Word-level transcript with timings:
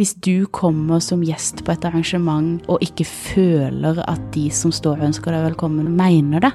Hvis 0.00 0.14
du 0.24 0.46
kommer 0.48 1.02
som 1.04 1.20
gjest 1.20 1.58
på 1.66 1.74
et 1.74 1.82
arrangement 1.84 2.62
og 2.72 2.80
ikke 2.80 3.04
føler 3.04 3.98
at 4.08 4.22
de 4.32 4.46
som 4.48 4.72
står 4.72 5.02
og 5.02 5.10
ønsker 5.10 5.34
deg 5.34 5.44
velkommen, 5.50 5.90
mener 5.98 6.40
det, 6.46 6.50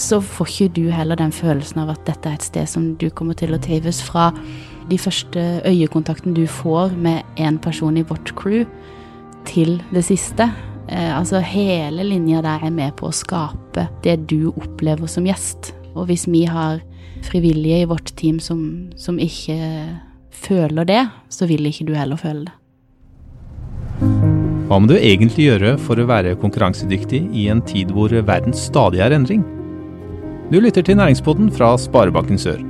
så 0.00 0.22
får 0.24 0.48
ikke 0.48 0.72
du 0.78 0.86
heller 0.88 1.20
den 1.20 1.34
følelsen 1.36 1.82
av 1.82 1.92
at 1.92 2.06
dette 2.08 2.30
er 2.30 2.38
et 2.38 2.46
sted 2.48 2.72
som 2.72 2.88
du 2.96 3.10
kommer 3.12 3.36
til 3.36 3.52
å 3.52 3.60
trives 3.60 4.00
fra 4.00 4.30
de 4.88 4.96
første 4.96 5.44
øyekontakten 5.68 6.32
du 6.32 6.46
får 6.48 6.96
med 6.96 7.28
en 7.36 7.60
person 7.60 8.00
i 8.00 8.06
vårt 8.08 8.32
crew, 8.40 8.64
til 9.44 9.76
det 9.92 10.06
siste. 10.08 10.48
Eh, 10.88 11.12
altså 11.12 11.44
hele 11.44 12.08
linja 12.08 12.40
der 12.40 12.64
er 12.64 12.72
med 12.72 12.96
på 12.96 13.10
å 13.10 13.16
skape 13.20 13.90
det 14.00 14.16
du 14.32 14.48
opplever 14.54 15.12
som 15.12 15.28
gjest. 15.28 15.74
Og 15.92 16.08
hvis 16.08 16.24
vi 16.24 16.46
har 16.48 16.80
frivillige 17.20 17.84
i 17.84 17.90
vårt 17.92 18.16
team 18.16 18.40
som, 18.40 18.88
som 18.96 19.20
ikke 19.20 19.60
føler 20.40 20.88
det, 20.88 21.04
så 21.32 21.48
vil 21.50 21.68
ikke 21.68 21.86
du 21.90 21.94
heller 21.98 22.20
føle 22.20 22.48
det. 22.48 22.56
Hva 24.70 24.78
må 24.78 24.86
du 24.86 24.94
egentlig 24.94 25.48
gjøre 25.48 25.72
for 25.82 25.98
å 25.98 26.06
være 26.06 26.36
konkurransedyktig 26.38 27.24
i 27.36 27.48
en 27.50 27.62
tid 27.66 27.90
hvor 27.90 28.12
verden 28.14 28.54
stadig 28.54 29.02
er 29.02 29.16
endring? 29.16 29.42
Du 30.50 30.60
lytter 30.62 30.84
til 30.86 30.98
Næringspodden 30.98 31.50
fra 31.54 31.72
Sparebanken 31.78 32.38
Sør. 32.38 32.60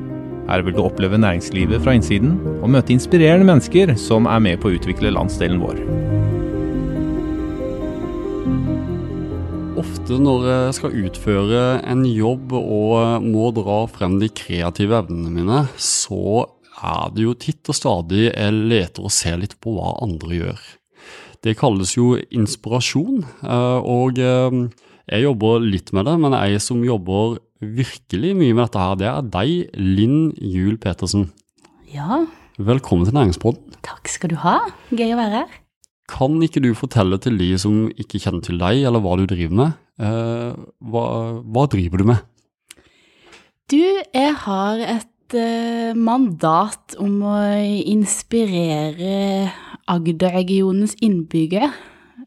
Her 0.51 0.65
vil 0.67 0.75
du 0.75 0.81
oppleve 0.83 1.21
næringslivet 1.21 1.85
fra 1.85 1.95
innsiden 1.95 2.39
og 2.59 2.73
møte 2.75 2.95
inspirerende 2.95 3.47
mennesker 3.47 3.93
som 4.01 4.27
er 4.27 4.41
med 4.43 4.59
på 4.63 4.71
å 4.71 4.79
utvikle 4.79 5.13
landsdelen 5.15 5.61
vår. 5.63 5.79
Ofte 9.81 10.19
når 10.21 10.49
jeg 10.49 10.79
skal 10.81 10.97
utføre 11.05 11.61
en 11.89 12.03
jobb 12.09 12.57
og 12.59 13.29
må 13.29 13.53
dra 13.61 13.85
frem 13.93 14.19
de 14.21 14.33
kreative 14.41 14.99
evnene 15.05 15.31
mine, 15.37 15.63
så 15.77 16.49
er 16.83 17.11
det 17.15 17.25
jo 17.27 17.35
titt 17.39 17.69
og 17.71 17.77
stadig 17.77 18.27
jeg 18.31 18.55
leter 18.71 19.05
og 19.07 19.13
ser 19.15 19.39
litt 19.43 19.57
på 19.61 19.75
hva 19.77 19.95
andre 20.05 20.39
gjør. 20.41 20.61
Det 21.45 21.55
kalles 21.61 21.95
jo 21.97 22.15
inspirasjon, 22.37 23.23
eh, 23.45 23.79
og 23.81 24.19
eh, 24.21 24.59
jeg 25.11 25.25
jobber 25.25 25.63
litt 25.65 25.93
med 25.97 26.05
det, 26.09 26.17
men 26.21 26.37
jeg 26.37 26.61
som 26.65 26.83
jobber 26.85 27.39
virkelig 27.61 28.35
mye 28.37 28.55
med 28.57 28.65
dette 28.67 28.83
her, 28.85 28.99
det 29.01 29.09
er 29.11 29.31
deg, 29.35 29.79
Linn 29.81 30.21
Juel 30.41 30.77
Petersen. 30.81 31.31
Ja, 31.93 32.25
Velkommen 32.61 33.07
til 33.09 33.15
Næringspodden. 33.17 33.73
takk 33.81 34.09
skal 34.13 34.31
du 34.35 34.37
ha. 34.43 34.59
Gøy 34.93 35.15
å 35.15 35.17
være 35.17 35.39
her. 35.39 35.53
Kan 36.11 36.35
ikke 36.45 36.61
du 36.61 36.75
fortelle 36.77 37.17
til 37.23 37.39
de 37.41 37.55
som 37.63 37.87
ikke 37.97 38.21
kjenner 38.21 38.43
til 38.45 38.59
deg, 38.61 38.83
eller 38.85 39.01
hva 39.01 39.15
du 39.17 39.25
driver 39.31 39.57
med? 39.63 39.79
Eh, 40.03 40.59
hva, 40.93 41.05
hva 41.41 41.65
driver 41.73 42.03
du 42.03 42.05
med? 42.11 42.21
Du, 43.71 43.79
jeg 43.81 44.35
har 44.45 44.83
et 44.83 45.10
mandat 45.97 46.97
om 46.99 47.21
å 47.27 47.37
inspirere 47.91 49.51
Agder-regionens 49.91 50.95
innbyggere. 51.03 51.71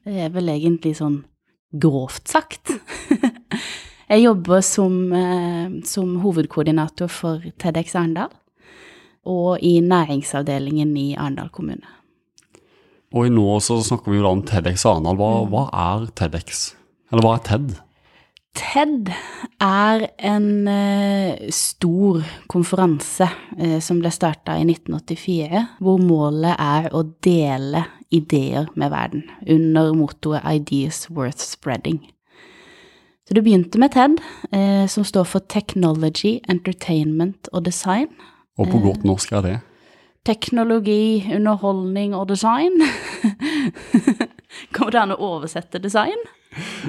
Det 0.03 0.25
er 0.25 0.31
vel 0.33 0.51
egentlig 0.51 0.97
sånn 0.97 1.21
grovt 1.73 2.27
sagt. 2.29 2.73
jeg 4.11 4.23
jobber 4.23 4.61
som, 4.65 4.97
eh, 5.15 5.79
som 5.87 6.17
hovedkoordinator 6.23 7.11
for 7.11 7.43
TEDX 7.61 7.95
Arendal, 7.95 8.33
og 9.23 9.63
i 9.63 9.77
næringsavdelingen 9.81 10.91
i 10.99 11.13
Arendal 11.15 11.49
kommune. 11.55 11.87
Og 13.13 13.29
nå 13.29 13.47
så 13.61 13.77
snakker 13.85 14.11
vi 14.11 14.19
jo 14.19 14.25
da 14.25 14.33
om 14.33 14.43
TEDx 14.45 14.85
Arendal. 14.89 15.17
Hva, 15.19 15.31
hva 15.49 15.65
er 15.85 16.07
TEDx? 16.17 16.63
Eller 17.13 17.25
hva 17.25 17.35
er 17.37 17.43
TED? 17.47 17.75
TED 18.53 19.09
er 19.61 20.03
en 20.21 20.67
eh, 20.69 21.49
stor 21.49 22.21
konferanse 22.51 23.25
eh, 23.57 23.79
som 23.81 23.97
ble 24.01 24.11
starta 24.13 24.59
i 24.59 24.65
1984, 24.67 25.63
hvor 25.81 26.01
målet 26.01 26.53
er 26.61 26.89
å 26.93 27.01
dele 27.25 27.87
ideer 28.13 28.69
med 28.77 28.93
verden, 28.93 29.23
under 29.49 29.93
mottoet 29.97 30.45
'Ideas 30.45 31.07
Worth 31.09 31.41
Spreading'. 31.41 32.03
Så 33.25 33.33
det 33.33 33.43
begynte 33.43 33.79
med 33.79 33.91
TED, 33.95 34.21
eh, 34.51 34.85
som 34.87 35.03
står 35.03 35.23
for 35.23 35.39
Technology, 35.39 36.39
Entertainment 36.49 37.49
og 37.53 37.65
Design. 37.65 38.11
Og 38.57 38.69
på 38.69 38.83
godt 38.83 39.03
norsk 39.03 39.31
er 39.31 39.41
det? 39.41 39.59
Teknologi, 40.25 41.25
underholdning 41.35 42.13
og 42.15 42.29
design. 42.29 42.77
Kommer 44.73 44.91
det 44.91 45.01
an 45.01 45.11
å 45.11 45.19
oversette 45.19 45.81
design? 45.81 46.21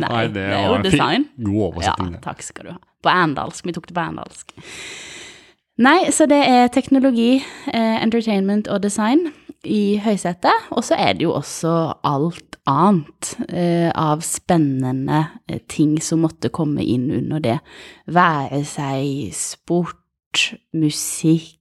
Nei, 0.03 0.27
det, 0.35 0.45
er 0.57 0.69
jo 0.69 0.83
design. 0.85 1.29
God 1.39 1.63
oversetting. 1.71 2.15
Ja, 2.17 2.23
takk 2.25 2.45
skal 2.45 2.69
du 2.69 2.75
ha. 2.75 2.79
På 3.05 3.13
andalsk. 3.13 3.67
Vi 3.67 3.75
tok 3.77 3.89
det 3.91 3.97
på 3.97 4.05
andalsk. 4.05 4.55
Nei, 5.85 5.99
så 6.15 6.29
det 6.31 6.39
er 6.47 6.69
teknologi, 6.71 7.43
eh, 7.73 7.97
entertainment 7.99 8.69
og 8.71 8.85
design 8.85 9.27
i 9.67 9.97
høysetet. 10.03 10.69
Og 10.71 10.85
så 10.87 10.99
er 10.99 11.17
det 11.17 11.27
jo 11.27 11.35
også 11.35 11.73
alt 12.07 12.59
annet 12.71 13.35
eh, 13.49 13.91
av 13.91 14.23
spennende 14.25 15.25
eh, 15.49 15.61
ting 15.69 15.99
som 16.03 16.25
måtte 16.25 16.53
komme 16.55 16.85
inn 16.85 17.11
under 17.13 17.43
det. 17.45 17.59
Være 18.07 18.63
seg 18.69 19.35
sport, 19.37 20.01
musikk 20.75 21.61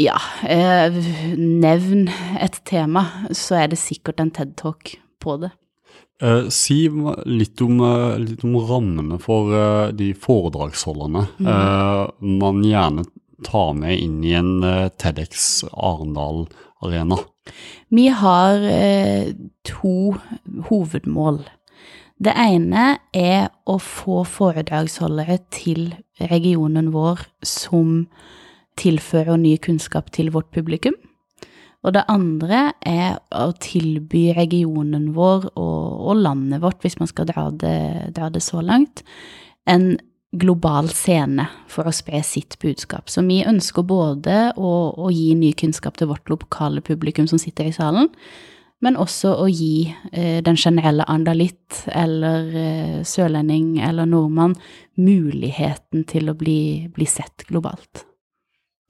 Ja, 0.00 0.16
eh, 0.48 0.94
nevn 1.36 2.06
et 2.40 2.62
tema, 2.64 3.02
så 3.36 3.58
er 3.60 3.66
det 3.68 3.78
sikkert 3.82 4.22
en 4.22 4.30
TED-talk 4.32 4.94
på 5.20 5.36
det. 5.42 5.50
Eh, 6.22 6.48
si 6.48 6.84
litt 7.26 7.60
om, 7.64 7.80
uh, 7.82 8.14
litt 8.20 8.44
om 8.46 8.54
rammene 8.68 9.18
for 9.22 9.50
uh, 9.50 9.88
de 9.90 10.12
foredragsholderne 10.14 11.24
eh, 11.42 12.02
man 12.38 12.60
gjerne 12.62 13.02
tar 13.42 13.72
med 13.74 13.98
inn 13.98 14.20
i 14.22 14.36
en 14.38 14.62
TEDx 15.02 15.64
Arendal-arena. 15.72 17.18
Vi 17.90 18.04
har 18.14 18.62
to 19.66 19.94
hovedmål. 20.68 21.40
Det 22.22 22.36
ene 22.38 22.84
er 23.10 23.48
å 23.66 23.80
få 23.82 24.20
foredragsholdere 24.30 25.40
til 25.50 25.88
regionen 26.30 26.92
vår 26.94 27.26
som 27.42 28.04
tilfører 28.78 29.42
ny 29.42 29.56
kunnskap 29.58 30.14
til 30.14 30.30
vårt 30.30 30.54
publikum. 30.54 30.94
Og 31.82 31.94
det 31.96 32.04
andre 32.10 32.70
er 32.86 33.18
å 33.34 33.50
tilby 33.58 34.28
regionen 34.36 35.10
vår 35.16 35.48
og, 35.56 36.06
og 36.12 36.22
landet 36.22 36.62
vårt, 36.62 36.80
hvis 36.84 37.00
man 37.00 37.10
skal 37.10 37.26
dra 37.30 37.48
det, 37.50 38.14
dra 38.14 38.30
det 38.30 38.42
så 38.44 38.62
langt, 38.62 39.02
en 39.66 39.96
global 40.32 40.88
scene 40.94 41.44
for 41.68 41.88
å 41.88 41.94
spre 41.94 42.22
sitt 42.24 42.56
budskap. 42.62 43.10
Så 43.10 43.24
vi 43.26 43.42
ønsker 43.44 43.84
både 43.84 44.54
å, 44.56 44.70
å 44.96 45.10
gi 45.12 45.34
ny 45.36 45.52
kunnskap 45.58 45.98
til 45.98 46.08
vårt 46.12 46.30
lokale 46.32 46.84
publikum 46.84 47.28
som 47.28 47.40
sitter 47.42 47.68
i 47.68 47.74
salen, 47.74 48.08
men 48.82 48.96
også 48.98 49.34
å 49.38 49.48
gi 49.50 49.92
eh, 50.10 50.40
den 50.42 50.58
generelle 50.58 51.06
andalitt 51.10 51.84
eller 51.92 52.48
eh, 52.58 52.96
sørlending 53.06 53.76
eller 53.84 54.08
nordmann 54.10 54.56
muligheten 54.98 56.06
til 56.10 56.32
å 56.32 56.38
bli, 56.38 56.88
bli 56.94 57.06
sett 57.06 57.46
globalt. 57.50 58.06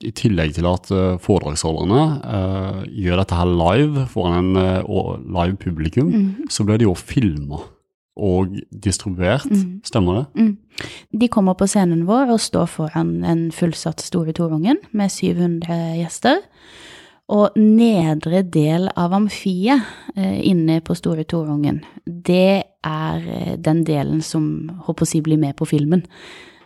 I 0.02 0.12
tillegg 0.16 0.56
til 0.56 0.66
at 0.68 0.90
eh, 0.94 1.18
foredragsholderne 1.22 2.02
eh, 2.22 2.80
gjør 3.04 3.22
dette 3.22 3.38
her 3.38 3.50
live 3.50 4.06
foran 4.10 4.52
en 4.56 4.60
eh, 4.62 5.14
live 5.38 5.58
publikum, 5.60 6.12
så 6.50 6.66
blir 6.66 6.80
de 6.80 6.88
jo 6.88 6.96
filma 6.98 7.62
og 8.12 8.58
distribuert. 8.84 9.48
Mm. 9.48 9.80
Stemmer 9.88 10.20
det? 10.20 10.24
Mm. 10.36 10.88
De 11.22 11.28
kommer 11.32 11.56
på 11.56 11.68
scenen 11.70 12.04
vår 12.08 12.34
og 12.34 12.42
står 12.44 12.68
foran 12.68 13.20
en 13.24 13.46
fullsatt 13.54 14.04
Store 14.04 14.34
Torungen 14.36 14.80
med 14.92 15.12
700 15.12 15.78
gjester. 16.02 16.42
Og 17.32 17.54
nedre 17.56 18.42
del 18.44 18.90
av 18.98 19.14
amfiet 19.16 19.86
inne 20.18 20.82
på 20.84 20.92
Store 20.98 21.24
Torungen, 21.24 21.78
det 22.04 22.64
er 22.84 23.56
den 23.56 23.84
delen 23.88 24.20
som 24.26 24.68
håper 24.84 25.06
å 25.06 25.08
si 25.08 25.22
blir 25.24 25.40
med 25.40 25.56
på 25.56 25.64
filmen. 25.70 26.02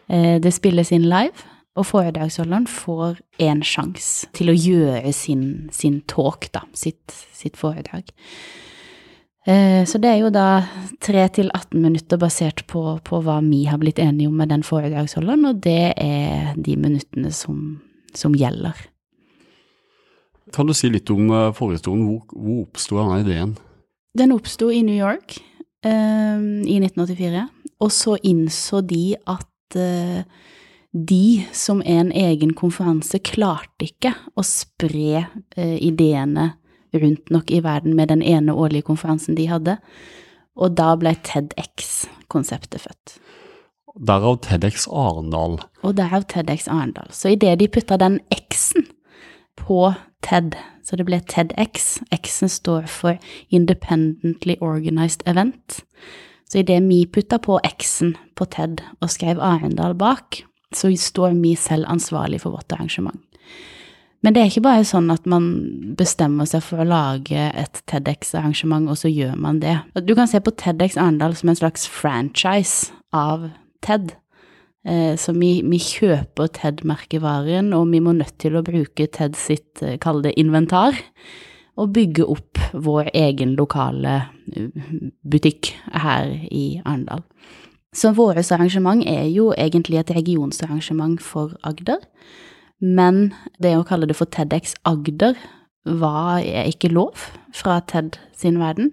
Det 0.09 0.51
spilles 0.57 0.91
inn 0.97 1.07
live, 1.07 1.47
og 1.77 1.87
foredragsholderen 1.87 2.67
får 2.71 3.19
én 3.43 3.63
sjanse 3.67 4.31
til 4.37 4.51
å 4.51 4.57
gjøre 4.57 5.13
sin, 5.15 5.69
sin 5.73 6.01
talk, 6.09 6.49
da, 6.55 6.65
sitt, 6.77 7.13
sitt 7.37 7.57
foredrag. 7.61 8.09
Eh, 9.47 9.85
Så 9.87 10.01
det 10.03 10.11
er 10.11 10.19
jo 10.25 10.31
da 10.35 10.65
3 11.05 11.29
til 11.37 11.51
18 11.55 11.79
minutter 11.81 12.19
basert 12.19 12.65
på, 12.67 12.99
på 13.05 13.21
hva 13.23 13.39
vi 13.45 13.65
har 13.71 13.79
blitt 13.79 14.01
enige 14.03 14.29
om 14.29 14.37
med 14.41 14.51
den 14.51 14.65
foredragsholderen, 14.67 15.45
og 15.47 15.61
det 15.63 15.93
er 15.97 16.55
de 16.57 16.77
minuttene 16.77 17.31
som, 17.33 17.81
som 18.15 18.35
gjelder. 18.35 18.75
Kan 20.55 20.67
du 20.67 20.75
si 20.75 20.89
litt 20.91 21.11
om 21.11 21.31
eh, 21.31 21.53
forhistorien? 21.55 22.07
Hvor, 22.07 22.25
hvor 22.33 22.65
oppsto 22.67 22.99
denne 22.99 23.21
ideen? 23.25 23.55
Den 24.17 24.33
oppsto 24.33 24.71
i 24.73 24.83
New 24.87 24.97
York 24.97 25.37
eh, 25.85 26.41
i 26.67 26.79
1984, 26.81 27.47
og 27.85 27.91
så 27.93 28.17
innså 28.25 28.81
de 28.89 29.17
at 29.29 29.77
eh, 29.77 30.23
de 30.97 31.47
som 31.53 31.83
en 31.85 32.13
egen 32.13 32.55
konferanse 32.57 33.19
klarte 33.21 33.91
ikke 33.91 34.15
å 34.33 34.45
spre 34.47 35.27
eh, 35.57 35.77
ideene 35.85 36.55
rundt 36.97 37.31
nok 37.31 37.51
i 37.53 37.61
verden 37.61 37.97
med 37.99 38.09
den 38.09 38.23
ene 38.25 38.55
årlige 38.57 38.87
konferansen 38.89 39.37
de 39.37 39.49
hadde, 39.51 39.77
og 40.57 40.77
da 40.79 40.95
ble 40.97 41.13
TEDX-konseptet 41.27 42.81
født. 42.87 43.19
Derav 43.97 44.39
TEDx 44.45 44.87
Arendal. 44.89 45.59
Og 45.85 45.97
derav 45.97 46.25
TEDX 46.33 46.69
Arendal. 46.69 47.13
Så 47.13 47.35
idet 47.35 47.59
de 47.61 47.69
putta 47.69 47.97
den 48.01 48.19
X-en 48.33 48.89
på 49.57 49.93
TED, 50.25 50.57
så 50.85 50.97
det 50.97 51.07
ble 51.09 51.21
TEDX. 51.21 51.99
X-en 52.13 52.53
står 52.53 52.89
for 52.89 53.21
Independently 53.51 54.57
Organized 54.61 55.25
Event. 55.29 55.83
Så 56.49 56.63
idet 56.63 56.83
vi 56.89 57.05
putta 57.05 57.41
på 57.43 57.61
X-en 57.65 58.17
på 58.37 58.49
TED 58.49 58.85
og 59.01 59.11
skrev 59.13 59.41
Arendal 59.43 59.97
bak, 59.99 60.45
så 60.75 60.91
står 60.99 61.37
vi 61.39 61.55
selv 61.59 61.87
ansvarlig 61.89 62.41
for 62.43 62.57
vårt 62.57 62.73
arrangement. 62.73 63.21
Men 64.25 64.35
det 64.35 64.43
er 64.43 64.49
ikke 64.51 64.65
bare 64.65 64.87
sånn 64.89 65.11
at 65.13 65.27
man 65.29 65.45
bestemmer 65.99 66.49
seg 66.51 66.65
for 66.67 66.83
å 66.83 66.89
lage 66.89 67.39
et 67.55 67.83
TEDX-arrangement, 67.87 68.89
og 68.91 68.99
så 68.99 69.11
gjør 69.13 69.37
man 69.39 69.61
det. 69.63 69.77
Du 70.03 70.17
kan 70.19 70.27
se 70.27 70.41
på 70.43 70.55
TEDX 70.59 70.97
Arendal 70.99 71.37
som 71.39 71.53
en 71.53 71.59
slags 71.61 71.87
franchise 71.87 72.95
av 73.15 73.51
TED. 73.87 74.17
Eh, 74.87 75.15
så 75.19 75.35
vi, 75.37 75.61
vi 75.67 75.79
kjøper 75.83 76.51
TED-merkevaren, 76.59 77.73
og 77.77 77.91
vi 77.93 78.01
må 78.03 78.17
nødt 78.17 78.35
til 78.43 78.59
å 78.59 78.65
bruke 78.67 79.07
TED 79.15 79.39
sitt, 79.39 79.71
eh, 79.83 79.99
kall 80.03 80.25
det, 80.27 80.35
inventar, 80.41 80.99
og 81.77 81.93
bygge 81.95 82.27
opp 82.33 82.61
vår 82.73 83.11
egen 83.15 83.55
lokale 83.59 84.17
eh, 84.55 84.91
butikk 85.23 85.75
her 85.93 86.31
i 86.51 86.81
Arendal. 86.85 87.23
Så 87.97 88.13
vårt 88.13 88.53
arrangement 88.53 89.05
er 89.09 89.25
jo 89.33 89.53
egentlig 89.57 89.99
et 90.03 90.11
regionsarrangement 90.13 91.23
for 91.23 91.57
Agder. 91.65 92.03
Men 92.81 93.31
det 93.63 93.73
å 93.79 93.87
kalle 93.89 94.09
det 94.09 94.19
for 94.19 94.29
TEDX 94.29 94.77
Agder 94.85 95.39
var 95.87 96.43
ikke 96.43 96.93
lov 96.93 97.31
fra 97.57 97.79
TED 97.89 98.19
sin 98.37 98.59
verden, 98.61 98.91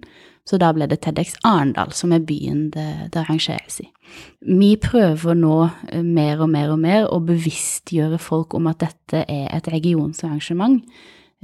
så 0.48 0.58
da 0.60 0.70
ble 0.76 0.86
det 0.88 1.00
TEDX 1.04 1.36
Arendal, 1.44 1.92
som 1.96 2.12
er 2.12 2.24
byen 2.24 2.68
det, 2.72 2.86
det 3.12 3.20
arrangeres 3.22 3.80
i. 3.80 3.88
Vi 4.44 4.74
prøver 4.80 5.36
nå 5.36 5.56
eh, 5.90 6.04
mer 6.04 6.42
og 6.44 6.50
mer 6.52 6.72
og 6.74 6.80
mer 6.82 7.08
å 7.08 7.20
bevisstgjøre 7.24 8.20
folk 8.20 8.54
om 8.56 8.68
at 8.70 8.82
dette 8.84 9.24
er 9.24 9.48
et 9.56 9.70
regionsarrangement. 9.72 10.82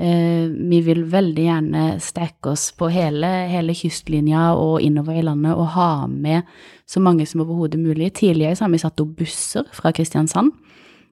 Eh, 0.00 0.48
vi 0.48 0.78
vil 0.80 1.02
veldig 1.12 1.42
gjerne 1.44 1.80
strekke 2.00 2.54
oss 2.54 2.70
på 2.72 2.88
hele, 2.88 3.28
hele, 3.50 3.74
kystlinja 3.76 4.54
og 4.56 4.78
innover 4.80 5.18
i 5.20 5.24
landet 5.26 5.52
og 5.52 5.74
ha 5.74 6.06
med 6.08 6.48
så 6.88 7.02
mange 7.04 7.26
som 7.28 7.42
overhodet 7.44 7.80
mulig. 7.82 8.14
Tidligere 8.16 8.56
så 8.56 8.64
har 8.64 8.72
vi 8.72 8.80
satt 8.80 9.02
opp 9.04 9.12
busser 9.18 9.68
fra 9.76 9.92
Kristiansand 9.92 10.54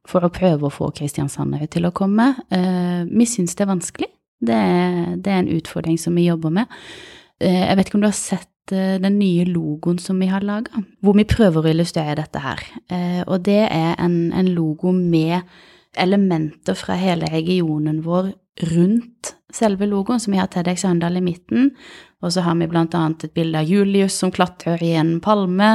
for 0.09 0.25
å 0.25 0.33
prøve 0.33 0.71
å 0.71 0.73
få 0.73 0.89
kristiansandere 0.97 1.69
til 1.69 1.85
å 1.85 1.93
komme. 1.93 2.31
Eh, 2.49 3.05
vi 3.11 3.29
syns 3.29 3.59
det 3.59 3.67
er 3.67 3.73
vanskelig. 3.75 4.09
Det 4.41 4.57
er, 4.57 5.17
det 5.19 5.35
er, 5.35 5.43
en 5.43 5.57
utfordring 5.59 5.99
som 6.01 6.17
vi 6.17 6.31
jobber 6.31 6.55
med. 6.63 6.79
Eh, 7.45 7.67
jeg 7.67 7.77
vet 7.77 7.91
ikke 7.91 8.01
om 8.01 8.07
du 8.07 8.13
har 8.13 8.17
sett 8.17 8.49
den 8.69 9.15
nye 9.17 9.47
logoen 9.49 9.97
som 10.01 10.19
vi 10.21 10.27
har 10.29 10.45
laga, 10.45 10.83
hvor 11.01 11.15
vi 11.17 11.25
prøver 11.29 11.65
å 11.65 11.71
illustrere 11.71 12.19
dette 12.19 12.41
her. 12.43 12.61
Og 13.25 13.39
det 13.47 13.63
er 13.65 13.95
en, 13.97 14.19
en 14.37 14.51
logo 14.53 14.93
med 14.93 15.41
elementer 16.01 16.79
fra 16.79 16.97
hele 16.99 17.31
regionen 17.33 18.03
vår 18.07 18.33
rundt 18.73 19.35
selve 19.55 19.87
logoen, 19.87 20.21
som 20.21 20.35
vi 20.35 20.41
har 20.41 20.49
TEDX 20.51 20.85
Arendal 20.85 21.21
i 21.21 21.25
midten, 21.25 21.71
og 22.23 22.33
så 22.35 22.43
har 22.43 22.57
vi 22.59 22.67
blant 22.71 22.95
annet 22.99 23.29
et 23.29 23.35
bilde 23.35 23.61
av 23.61 23.69
Julius 23.71 24.17
som 24.19 24.33
klatrer 24.35 24.83
i 24.83 24.95
en 24.99 25.19
palme, 25.25 25.71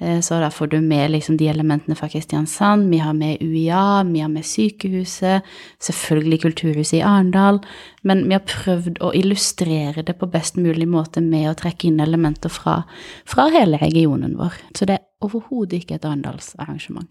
Eh, 0.00 0.20
så 0.20 0.34
da 0.40 0.50
får 0.50 0.66
du 0.66 0.80
med 0.80 1.10
liksom 1.10 1.36
de 1.36 1.48
elementene 1.48 1.96
fra 1.96 2.08
Kristiansand. 2.08 2.90
Vi 2.90 2.98
har 2.98 3.12
med 3.12 3.36
UiA, 3.40 4.02
vi 4.02 4.20
har 4.20 4.28
med 4.28 4.44
sykehuset, 4.46 5.42
selvfølgelig 5.80 6.42
Kulturhuset 6.42 6.98
i 6.98 7.02
Arendal. 7.02 7.58
Men 8.02 8.28
vi 8.28 8.36
har 8.36 8.46
prøvd 8.46 9.00
å 9.02 9.12
illustrere 9.14 10.02
det 10.02 10.14
på 10.20 10.30
best 10.30 10.56
mulig 10.56 10.88
måte 10.88 11.20
med 11.20 11.50
å 11.50 11.56
trekke 11.58 11.90
inn 11.90 12.00
elementer 12.00 12.52
fra, 12.52 12.82
fra 13.26 13.48
hele 13.54 13.80
regionen 13.82 14.38
vår. 14.38 14.60
Så 14.74 14.86
det 14.86 15.00
er 15.00 15.06
overhodet 15.26 15.82
ikke 15.82 15.98
et 15.98 16.06
arendalsarrangement. 16.06 17.10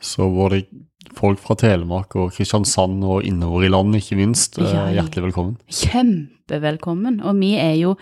Så 0.00 0.30
var 0.32 0.54
det 0.54 0.64
folk 1.16 1.40
fra 1.42 1.56
Telemark 1.58 2.16
og 2.18 2.34
Kristiansand 2.36 3.02
og 3.04 3.24
innover 3.26 3.66
i 3.66 3.72
landet, 3.72 4.04
ikke 4.04 4.20
minst, 4.20 4.58
eh, 4.58 4.68
ja, 4.70 4.88
hjertelig 5.00 5.30
velkommen. 5.30 5.56
Kjempevelkommen. 5.68 7.20
Og 7.24 7.38
vi 7.40 7.54
er 7.58 7.74
jo 7.80 7.96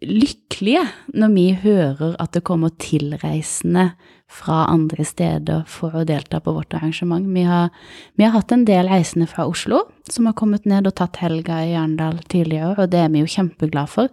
lykkelige 0.00 0.84
når 1.18 1.34
vi 1.34 1.46
hører 1.62 2.16
at 2.22 2.32
det 2.32 2.44
kommer 2.46 2.70
tilreisende 2.80 3.90
fra 4.30 4.64
andre 4.70 5.04
steder 5.04 5.64
for 5.66 5.96
å 5.98 6.04
delta 6.06 6.38
på 6.40 6.54
vårt 6.54 6.74
arrangement. 6.78 7.26
Vi 7.34 7.42
har, 7.42 7.72
vi 8.14 8.24
har 8.24 8.36
hatt 8.36 8.52
en 8.54 8.64
del 8.64 8.86
reisende 8.88 9.26
fra 9.26 9.48
Oslo 9.50 9.82
som 10.08 10.28
har 10.30 10.36
kommet 10.38 10.68
ned 10.70 10.86
og 10.86 10.94
tatt 11.00 11.18
helga 11.22 11.64
i 11.66 11.74
Arendal 11.74 12.22
tidligere, 12.30 12.76
og 12.78 12.92
det 12.92 13.02
er 13.02 13.10
vi 13.10 13.24
jo 13.24 13.32
kjempeglade 13.34 13.90
for. 13.90 14.08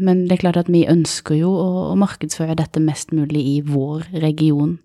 Men 0.00 0.24
det 0.26 0.38
er 0.38 0.42
klart 0.46 0.62
at 0.64 0.72
vi 0.72 0.86
ønsker 0.90 1.36
jo 1.38 1.52
å, 1.52 1.68
å 1.92 1.98
markedsføre 2.00 2.56
dette 2.58 2.82
mest 2.82 3.12
mulig 3.14 3.44
i 3.52 3.58
vår 3.62 4.08
region 4.24 4.78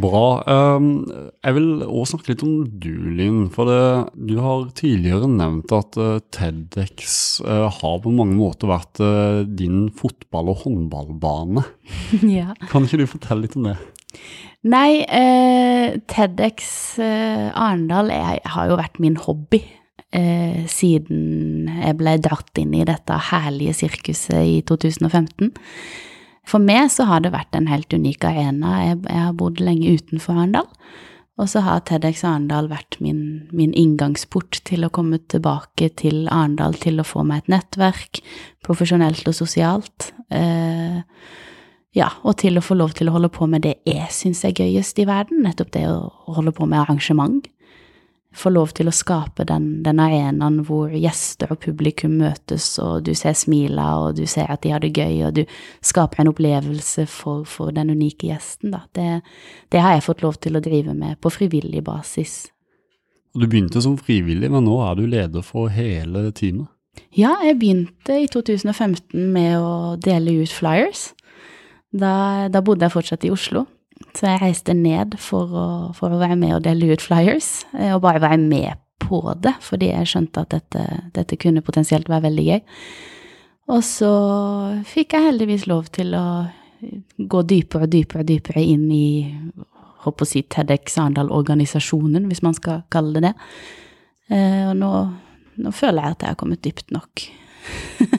Bra. 0.00 0.26
Um, 0.76 1.04
jeg 1.44 1.56
vil 1.56 1.68
også 1.84 2.14
snakke 2.14 2.32
litt 2.32 2.44
om 2.46 2.54
du, 2.80 2.92
Linn. 3.18 3.42
For 3.54 3.68
det, 3.68 3.80
du 4.30 4.36
har 4.42 4.68
tidligere 4.78 5.28
nevnt 5.30 5.74
at 5.76 5.98
uh, 6.00 6.18
TEDX 6.34 7.18
uh, 7.44 7.68
har 7.68 7.98
på 8.04 8.12
mange 8.14 8.38
måter 8.38 8.70
vært 8.70 9.02
uh, 9.04 9.42
din 9.44 9.90
fotball- 9.94 10.52
og 10.54 10.64
håndballbane. 10.64 11.66
ja. 12.38 12.54
Kan 12.70 12.88
ikke 12.88 13.02
du 13.04 13.10
fortelle 13.16 13.44
litt 13.44 13.58
om 13.60 13.68
det? 13.70 13.78
Nei, 14.64 15.04
eh, 15.04 15.98
TEDX 16.08 16.68
eh, 17.04 17.48
Arendal 17.52 18.08
har 18.08 18.70
jo 18.70 18.78
vært 18.80 19.00
min 19.02 19.18
hobby. 19.20 19.60
Eh, 20.14 20.62
siden 20.70 21.66
jeg 21.68 21.96
ble 21.98 22.14
dratt 22.22 22.60
inn 22.62 22.72
i 22.78 22.84
dette 22.86 23.16
herlige 23.28 23.74
sirkuset 23.76 24.40
i 24.40 24.60
2015. 24.64 25.50
For 26.48 26.62
meg 26.62 26.90
så 26.92 27.06
har 27.08 27.24
det 27.24 27.32
vært 27.34 27.56
en 27.56 27.68
helt 27.70 27.92
unik 27.92 28.24
arena. 28.28 28.76
Jeg, 28.84 29.00
jeg 29.08 29.26
har 29.26 29.36
bodd 29.38 29.62
lenge 29.64 29.96
utenfor 29.96 30.36
Arendal. 30.36 30.68
Og 31.40 31.48
så 31.50 31.64
har 31.66 31.80
TEDX 31.82 32.22
Arendal 32.28 32.68
vært 32.70 33.00
min, 33.02 33.48
min, 33.50 33.72
inngangsport 33.74 34.60
til 34.68 34.86
å 34.86 34.92
komme 34.94 35.18
tilbake 35.32 35.88
til 35.98 36.28
Arendal, 36.30 36.76
til 36.78 37.02
å 37.02 37.06
få 37.06 37.24
meg 37.26 37.42
et 37.42 37.56
nettverk, 37.56 38.20
profesjonelt 38.62 39.26
og 39.26 39.34
sosialt. 39.34 40.12
Eh, 40.30 41.00
ja, 41.94 42.12
og 42.22 42.38
til 42.42 42.58
å 42.58 42.62
få 42.62 42.76
lov 42.78 42.94
til 42.98 43.10
å 43.10 43.16
holde 43.16 43.32
på 43.34 43.48
med 43.50 43.64
det 43.66 43.76
jeg 43.88 44.06
syns 44.14 44.44
er 44.46 44.54
gøyest 44.54 45.00
i 45.02 45.08
verden, 45.10 45.42
nettopp 45.46 45.74
det 45.74 45.84
å 45.90 46.06
holde 46.36 46.54
på 46.54 46.68
med 46.70 46.84
arrangement 46.84 47.50
få 48.34 48.50
lov 48.50 48.72
til 48.76 48.90
å 48.90 48.94
skape 48.94 49.46
den, 49.48 49.68
den, 49.84 50.00
arenaen 50.02 50.60
hvor 50.66 50.92
gjester 50.92 51.52
og 51.54 51.60
publikum 51.64 52.16
møtes, 52.20 52.66
og 52.82 53.04
du 53.06 53.12
ser 53.18 53.36
smila, 53.38 53.86
og 54.02 54.18
du 54.18 54.24
ser 54.30 54.50
at 54.52 54.64
de 54.64 54.72
har 54.74 54.82
det 54.82 54.92
gøy, 54.94 55.22
og 55.28 55.38
du 55.38 55.44
skaper 55.84 56.22
en 56.22 56.32
opplevelse 56.32 57.06
for, 57.10 57.44
for 57.48 57.74
den 57.74 57.92
unike 57.94 58.28
gjesten, 58.30 58.74
da. 58.74 58.84
Det, 58.94 59.08
det, 59.72 59.82
har 59.82 59.96
jeg 59.96 60.06
fått 60.08 60.24
lov 60.26 60.38
til 60.42 60.58
å 60.58 60.64
drive 60.64 60.96
med 60.98 61.20
på 61.22 61.32
frivillig 61.32 61.84
basis. 61.86 62.36
Du 63.34 63.46
begynte 63.50 63.82
som 63.82 63.96
frivillig, 63.98 64.50
men 64.50 64.66
nå 64.66 64.78
er 64.86 64.98
du 64.98 65.06
leder 65.10 65.42
for 65.46 65.72
hele 65.74 66.28
teamet? 66.34 66.70
Ja, 67.14 67.32
jeg 67.42 67.58
begynte 67.58 68.20
i 68.22 68.28
2015 68.30 69.32
med 69.34 69.58
å 69.58 69.94
dele 69.98 70.36
ut 70.42 70.52
flyers. 70.54 71.08
Da, 71.94 72.46
da 72.50 72.62
bodde 72.62 72.86
jeg 72.86 72.94
fortsatt 72.94 73.26
i 73.26 73.32
Oslo. 73.34 73.64
Så 74.14 74.28
jeg 74.28 74.42
reiste 74.42 74.74
ned 74.76 75.16
for 75.18 75.50
å, 75.50 75.66
for 75.96 76.12
å, 76.12 76.20
være 76.20 76.36
med 76.38 76.56
og 76.56 76.64
dele 76.66 76.92
ut 76.94 77.02
flyers, 77.02 77.64
eh, 77.78 77.94
og 77.94 78.04
bare 78.04 78.22
være 78.22 78.38
med 78.42 78.80
på 79.02 79.20
det, 79.42 79.56
fordi 79.64 79.90
jeg 79.90 80.10
skjønte 80.10 80.44
at 80.44 80.54
dette, 80.54 80.84
dette 81.16 81.38
kunne 81.40 81.64
potensielt 81.64 82.08
være 82.08 82.28
veldig 82.28 82.44
gøy. 82.46 82.60
Og 83.74 83.80
så 83.86 84.12
fikk 84.86 85.16
jeg 85.16 85.28
heldigvis 85.30 85.66
lov 85.70 85.88
til 85.94 86.14
å 86.16 86.26
gå 87.16 87.42
dypere 87.48 87.86
og 87.86 87.92
dypere 87.94 88.24
og 88.24 88.28
dypere 88.28 88.64
inn 88.74 88.84
i 88.92 89.06
håper 90.04 90.26
å 90.26 90.28
si 90.28 90.42
TEDX 90.52 90.98
Arendal-organisasjonen, 91.00 92.28
hvis 92.28 92.42
man 92.44 92.56
skal 92.56 92.84
kalle 92.92 93.16
det 93.16 93.30
det. 93.30 93.34
Eh, 94.34 94.64
og 94.68 94.76
nå, 94.80 94.90
nå 95.64 95.72
føler 95.74 96.04
jeg 96.04 96.16
at 96.16 96.24
jeg 96.24 96.34
har 96.34 96.40
kommet 96.40 96.64
dypt 96.64 96.92
nok. 96.94 97.24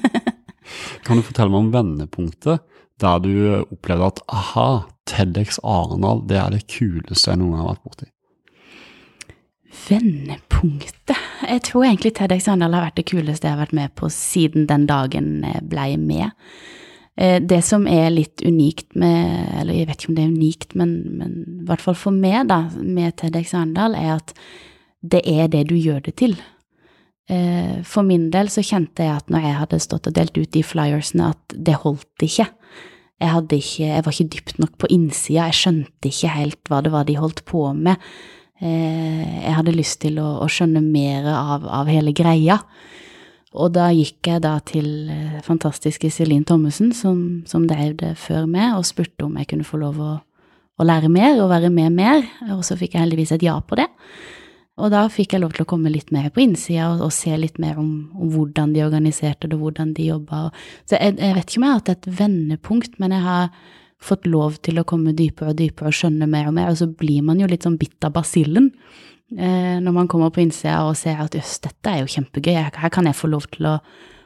kan 1.05 1.21
du 1.21 1.25
fortelle 1.25 1.51
meg 1.53 1.61
om 1.61 1.73
vendepunktet 1.73 2.65
der 3.01 3.21
du 3.23 3.31
opplevde 3.65 4.11
at 4.13 4.21
aha, 4.31 4.69
TEDX 5.09 5.59
Arendal, 5.63 6.23
det 6.29 6.37
er 6.39 6.53
det 6.53 6.65
kuleste 6.71 7.31
jeg 7.31 7.41
noen 7.41 7.55
gang 7.55 7.65
har 7.65 7.73
vært 7.73 7.87
borti. 7.89 8.11
Vendepunktet 9.85 11.19
Jeg 11.43 11.61
tror 11.67 11.83
egentlig 11.83 12.13
TEDX 12.15 12.47
Arendal 12.47 12.77
har 12.77 12.87
vært 12.87 12.99
det 13.01 13.09
kuleste 13.11 13.47
jeg 13.47 13.57
har 13.57 13.65
vært 13.65 13.75
med 13.75 13.93
på 13.99 14.09
siden 14.13 14.69
den 14.69 14.87
dagen 14.89 15.43
jeg 15.43 15.65
blei 15.69 15.89
med. 15.99 16.31
Eh, 17.19 17.41
det 17.43 17.61
som 17.67 17.85
er 17.87 18.09
litt 18.13 18.43
unikt 18.43 18.95
med 18.99 19.51
Eller 19.59 19.77
jeg 19.77 19.89
vet 19.89 20.01
ikke 20.01 20.11
om 20.11 20.17
det 20.17 20.23
er 20.23 20.33
unikt, 20.33 20.75
men, 20.75 20.95
men 21.19 21.35
i 21.61 21.67
hvert 21.67 21.83
fall 21.83 21.97
for 21.99 22.15
meg, 22.15 22.47
da, 22.51 22.65
med 22.79 23.17
TEDX 23.19 23.53
Arendal, 23.53 23.99
er 23.99 24.15
at 24.17 24.35
det 25.05 25.21
er 25.29 25.51
det 25.51 25.67
du 25.69 25.75
gjør 25.75 26.01
det 26.07 26.15
til. 26.23 26.39
Eh, 27.25 27.81
for 27.81 28.05
min 28.05 28.27
del 28.33 28.51
så 28.53 28.61
kjente 28.61 29.01
jeg 29.01 29.17
at 29.17 29.31
når 29.33 29.47
jeg 29.47 29.57
hadde 29.61 29.81
stått 29.81 30.09
og 30.11 30.13
delt 30.13 30.35
ut 30.37 30.51
de 30.53 30.61
flyersene, 30.65 31.31
at 31.33 31.55
det 31.57 31.79
holdt 31.81 32.25
ikke. 32.25 32.47
Jeg, 33.23 33.43
ikke, 33.47 33.87
jeg 33.87 34.03
var 34.05 34.13
ikke 34.13 34.31
dypt 34.33 34.57
nok 34.59 34.73
på 34.77 34.89
innsida, 34.91 35.47
jeg 35.47 35.59
skjønte 35.61 36.09
ikke 36.11 36.33
helt 36.35 36.69
hva 36.69 36.81
det 36.83 36.91
var 36.93 37.07
de 37.07 37.15
holdt 37.17 37.45
på 37.47 37.63
med. 37.73 38.01
Eh, 38.61 39.23
jeg 39.41 39.55
hadde 39.57 39.73
lyst 39.75 40.01
til 40.03 40.19
å, 40.21 40.27
å 40.43 40.49
skjønne 40.51 40.83
mer 40.83 41.27
av, 41.31 41.65
av, 41.65 41.89
hele 41.91 42.13
greia. 42.15 42.59
Og 43.55 43.71
da 43.71 43.87
gikk 43.95 44.29
jeg 44.29 44.43
da 44.43 44.57
til 44.67 45.09
eh, 45.09 45.41
fantastiske 45.47 46.11
Celine 46.11 46.45
Thommessen, 46.45 46.91
som, 46.93 47.41
som 47.49 47.65
drev 47.67 47.95
det 48.03 48.13
før 48.19 48.45
meg, 48.51 48.75
og 48.75 48.87
spurte 48.87 49.25
om 49.25 49.35
jeg 49.39 49.49
kunne 49.49 49.67
få 49.67 49.79
lov 49.81 49.99
å, 50.03 50.13
å 50.75 50.87
lære 50.87 51.09
mer 51.09 51.39
og 51.39 51.49
være 51.55 51.71
med 51.73 51.95
mer, 51.95 52.25
og 52.51 52.65
så 52.67 52.77
fikk 52.77 52.95
jeg 52.95 53.07
heldigvis 53.07 53.33
et 53.37 53.47
ja 53.47 53.55
på 53.63 53.79
det. 53.79 53.87
Og 54.75 54.91
da 54.91 55.05
fikk 55.11 55.33
jeg 55.33 55.41
lov 55.43 55.53
til 55.55 55.63
å 55.63 55.69
komme 55.69 55.91
litt 55.91 56.11
mer 56.11 56.27
på 56.35 56.43
innsida 56.43 56.89
og, 56.91 57.05
og, 57.07 57.13
se 57.15 57.31
litt 57.39 57.57
mer 57.63 57.77
om, 57.79 57.89
om, 58.11 58.27
hvordan 58.33 58.73
de 58.75 58.83
organiserte 58.83 59.47
det, 59.47 59.55
og 59.55 59.69
hvordan 59.69 59.93
de 59.95 60.09
jobba. 60.09 60.49
Så 60.83 60.99
jeg, 60.99 61.15
jeg, 61.15 61.35
vet 61.37 61.47
ikke 61.47 61.61
om 61.61 61.65
jeg 61.65 61.71
har 61.71 61.79
hatt 61.79 61.91
et 61.93 62.09
vendepunkt, 62.19 62.97
men 62.99 63.15
jeg 63.15 63.23
har 63.23 63.49
fått 64.03 64.27
lov 64.27 64.57
til 64.65 64.81
å 64.81 64.85
komme 64.87 65.15
dypere 65.15 65.53
og 65.53 65.59
dypere 65.61 65.91
og 65.91 65.95
skjønne 65.95 66.27
mer 66.29 66.49
og 66.49 66.57
mer, 66.57 66.73
og 66.73 66.79
så 66.81 66.89
blir 66.91 67.23
man 67.25 67.39
jo 67.39 67.47
litt 67.49 67.63
sånn 67.63 67.77
bitt 67.79 68.03
av 68.05 68.17
basillen 68.17 68.67
eh, 69.37 69.77
når 69.81 69.95
man 69.95 70.09
kommer 70.11 70.33
på 70.35 70.43
innsida 70.43 70.81
og 70.89 70.97
ser 70.99 71.23
at 71.23 71.37
jøss, 71.39 71.55
dette 71.63 71.93
er 71.93 72.03
jo 72.03 72.11
kjempegøy, 72.11 72.57
her 72.75 72.91
kan 72.93 73.07
jeg 73.07 73.17
få 73.17 73.31
lov 73.31 73.47
til 73.55 73.69
å, 73.71 73.77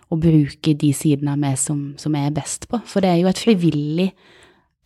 å 0.10 0.18
bruke 0.20 0.74
de 0.82 0.90
sidene 0.98 1.38
av 1.38 1.44
meg 1.46 1.62
som, 1.62 1.92
som, 2.02 2.18
jeg 2.18 2.32
er 2.32 2.36
best 2.36 2.66
på. 2.72 2.82
For 2.90 3.06
det 3.06 3.14
er 3.14 3.22
jo 3.22 3.30
et 3.30 3.44
frivillig 3.46 4.10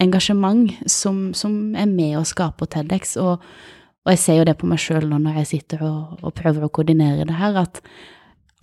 engasjement 0.03 0.75
som, 0.91 1.29
som 1.37 1.55
er 1.79 1.87
med 1.87 2.19
å 2.19 2.27
skape 2.27 2.67
TEDx, 2.67 3.15
og, 3.23 3.39
og 4.03 4.11
jeg 4.11 4.19
ser 4.19 4.41
jo 4.41 4.47
det 4.47 4.57
på 4.59 4.67
meg 4.67 4.81
sjøl 4.83 5.07
nå 5.07 5.19
når 5.21 5.39
jeg 5.41 5.49
sitter 5.53 5.85
og, 5.87 6.17
og, 6.19 6.33
prøver 6.35 6.65
å 6.65 6.71
koordinere 6.73 7.27
det 7.27 7.37
her, 7.39 7.55
at 7.61 7.79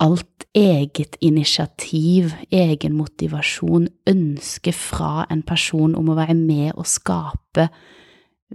alt 0.01 0.45
eget 0.57 1.15
initiativ, 1.21 2.33
egen 2.53 2.93
motivasjon, 2.97 3.87
ønske 4.09 4.73
fra 4.75 5.25
en 5.31 5.41
person 5.45 5.95
om 5.97 6.09
å 6.11 6.17
være 6.17 6.35
med 6.37 6.73
og 6.75 6.89
skape 6.89 7.69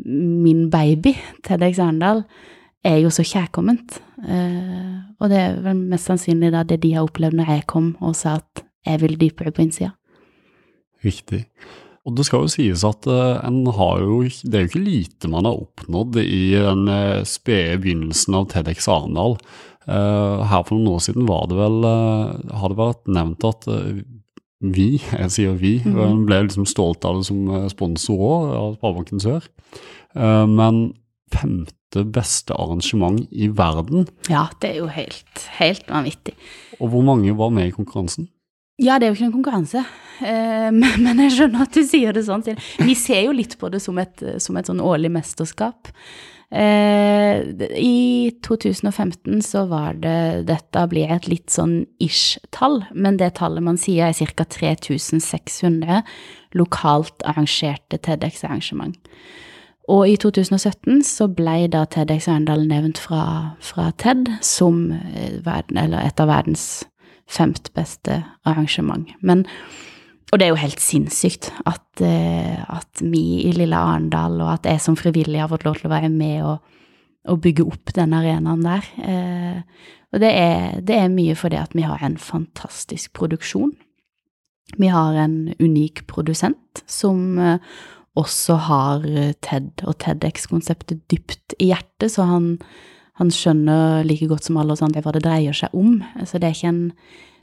min 0.05 0.67
baby, 0.71 1.15
TEDx 1.47 1.81
Arendal, 1.81 2.25
er 2.87 3.01
jo 3.01 3.11
så 3.11 3.25
kjærkomment. 3.27 3.99
Uh, 4.21 5.07
og 5.19 5.31
det 5.33 5.41
er 5.41 5.57
vel 5.65 5.81
mest 5.91 6.11
sannsynlig 6.11 6.53
da 6.55 6.63
det 6.67 6.81
de 6.85 6.93
har 6.95 7.07
opplevd 7.07 7.39
når 7.39 7.55
jeg 7.55 7.67
kom 7.71 7.95
og 8.05 8.15
sa 8.19 8.37
at 8.43 8.63
jeg 8.87 9.03
vil 9.03 9.17
dypere 9.19 9.55
på 9.55 9.65
innsida. 9.65 9.95
Riktig. 11.05 11.47
Og 12.07 12.15
det 12.15 12.27
skal 12.29 12.45
jo 12.45 12.53
sies 12.53 12.85
at 12.87 13.07
uh, 13.11 13.43
en 13.45 13.65
har 13.75 14.03
jo 14.05 14.21
Det 14.27 14.55
er 14.55 14.67
jo 14.67 14.71
ikke 14.71 14.85
lite 14.85 15.31
man 15.31 15.49
har 15.49 15.59
oppnådd 15.59 16.21
i 16.23 16.43
den 16.55 16.87
uh, 16.87 17.25
spede 17.27 17.81
begynnelsen 17.83 18.37
av 18.39 18.51
TEDx 18.53 18.87
Arendal. 18.93 19.39
Uh, 19.87 20.43
her 20.47 20.63
for 20.67 20.77
noen 20.77 20.97
år 20.97 21.03
siden 21.03 21.27
var 21.29 21.49
det 21.51 21.59
vel, 21.59 21.81
har 21.87 22.73
det 22.73 22.79
vært 22.79 23.11
nevnt 23.11 23.47
at 23.47 23.67
vi, 23.67 24.89
jeg 25.21 25.33
sier 25.35 25.59
vi, 25.59 25.79
mm 25.85 26.25
ble 26.27 26.45
liksom 26.47 26.67
stolt 26.69 27.07
av 27.07 27.21
det 27.21 27.29
som 27.29 27.51
sponsor 27.71 28.23
òg, 28.29 28.47
av 28.61 28.79
Sparebanken 28.79 29.23
Sør. 29.23 29.51
men 30.15 30.89
femte 31.31 32.03
beste 32.15 32.55
arrangement 32.55 33.27
i 33.31 33.47
verden. 33.47 34.09
Ja, 34.31 34.47
det 34.63 34.73
er 34.73 34.81
jo 34.81 34.89
helt, 34.91 35.45
helt 35.59 35.87
vanvittig. 35.91 36.35
Og 36.81 36.91
hvor 36.93 37.05
mange 37.07 37.35
var 37.39 37.53
med 37.55 37.71
i 37.71 37.75
konkurransen? 37.75 38.29
Ja, 38.77 38.99
det 38.99 39.07
er 39.07 39.13
jo 39.13 39.17
ikke 39.17 39.27
noen 39.31 39.39
konkurranse, 39.39 39.83
eh, 40.21 40.69
men 41.05 41.25
jeg 41.25 41.35
skjønner 41.39 41.65
at 41.65 41.77
du 41.77 41.83
sier 41.87 42.17
det 42.17 42.27
sånn. 42.27 42.45
Vi 42.85 42.97
ser 42.99 43.25
jo 43.25 43.37
litt 43.37 43.57
på 43.61 43.71
det 43.73 43.81
som 43.85 43.97
et, 44.03 44.25
som 44.43 44.59
et 44.61 44.69
sånn 44.69 44.83
årlig 44.85 45.13
mesterskap. 45.15 45.93
Eh, 46.47 47.43
I 47.83 48.31
2015 48.47 49.41
så 49.43 49.65
var 49.67 49.97
det 49.99 50.45
Dette 50.47 50.85
blir 50.93 51.11
et 51.11 51.27
litt 51.27 51.51
sånn 51.51 51.81
ish-tall, 51.99 52.85
men 52.95 53.19
det 53.19 53.33
tallet 53.41 53.65
man 53.67 53.81
sier 53.81 54.13
er 54.13 54.37
ca. 54.37 54.45
3600 54.45 56.05
lokalt 56.55 57.25
arrangerte 57.27 57.99
TEDX-arrangement. 57.99 59.01
Og 59.91 60.05
i 60.11 60.17
2017 60.19 61.03
så 61.07 61.29
ble 61.31 61.65
da 61.73 61.85
TEDX 61.89 62.29
Arendal 62.29 62.67
nevnt 62.69 63.01
fra, 63.01 63.57
fra 63.63 63.89
TED 63.99 64.29
som 64.45 64.91
eh, 64.93 65.41
et 65.41 66.23
av 66.23 66.31
verdens 66.31 66.85
femt 67.27 67.73
beste 67.75 68.21
arrangement. 68.47 69.11
Men, 69.21 69.45
og 70.31 70.39
det 70.39 70.47
er 70.47 70.55
jo 70.55 70.63
helt 70.63 70.83
sinnssykt 70.83 71.51
at, 71.67 72.03
eh, 72.05 72.59
at 72.63 73.03
vi 73.03 73.43
i 73.47 73.53
lille 73.55 73.77
Arendal, 73.77 74.41
og 74.41 74.53
at 74.57 74.71
jeg 74.71 74.83
som 74.83 74.99
frivillig 74.99 75.43
har 75.43 75.51
fått 75.53 75.67
lov 75.67 75.81
til 75.81 75.91
å 75.91 75.95
være 75.95 76.11
med 76.13 76.47
og, 76.47 76.77
og 77.27 77.43
bygge 77.43 77.67
opp 77.67 77.95
den 77.97 78.15
arenaen 78.17 78.63
der. 78.67 78.93
Eh, 79.03 79.91
og 80.15 80.23
det 80.23 80.31
er, 80.31 80.79
det 80.87 81.01
er 81.01 81.13
mye 81.13 81.35
fordi 81.39 81.59
at 81.61 81.75
vi 81.77 81.85
har 81.87 82.03
en 82.07 82.17
fantastisk 82.21 83.13
produksjon. 83.19 83.75
Vi 84.79 84.89
har 84.91 85.19
en 85.23 85.55
unik 85.63 86.07
produsent 86.11 86.83
som 86.91 87.39
eh, 87.39 87.59
også 88.17 88.55
har 88.67 89.03
TED 89.45 89.83
og 89.85 89.99
TEDX-konseptet 90.01 91.03
dypt 91.13 91.53
i 91.61 91.69
hjertet, 91.75 92.15
så 92.15 92.25
han 92.31 92.55
han 93.17 93.31
skjønner 93.33 94.05
like 94.05 94.29
godt 94.29 94.45
som 94.45 94.59
alle 94.61 94.75
oss 94.75 94.85
andre 94.85 95.03
hva 95.05 95.15
det 95.17 95.25
dreier 95.25 95.57
seg 95.57 95.73
om. 95.77 96.03
Så 96.29 96.41
det 96.41 96.51
er 96.51 96.57
ikke 96.57 96.73
en, 96.73 96.83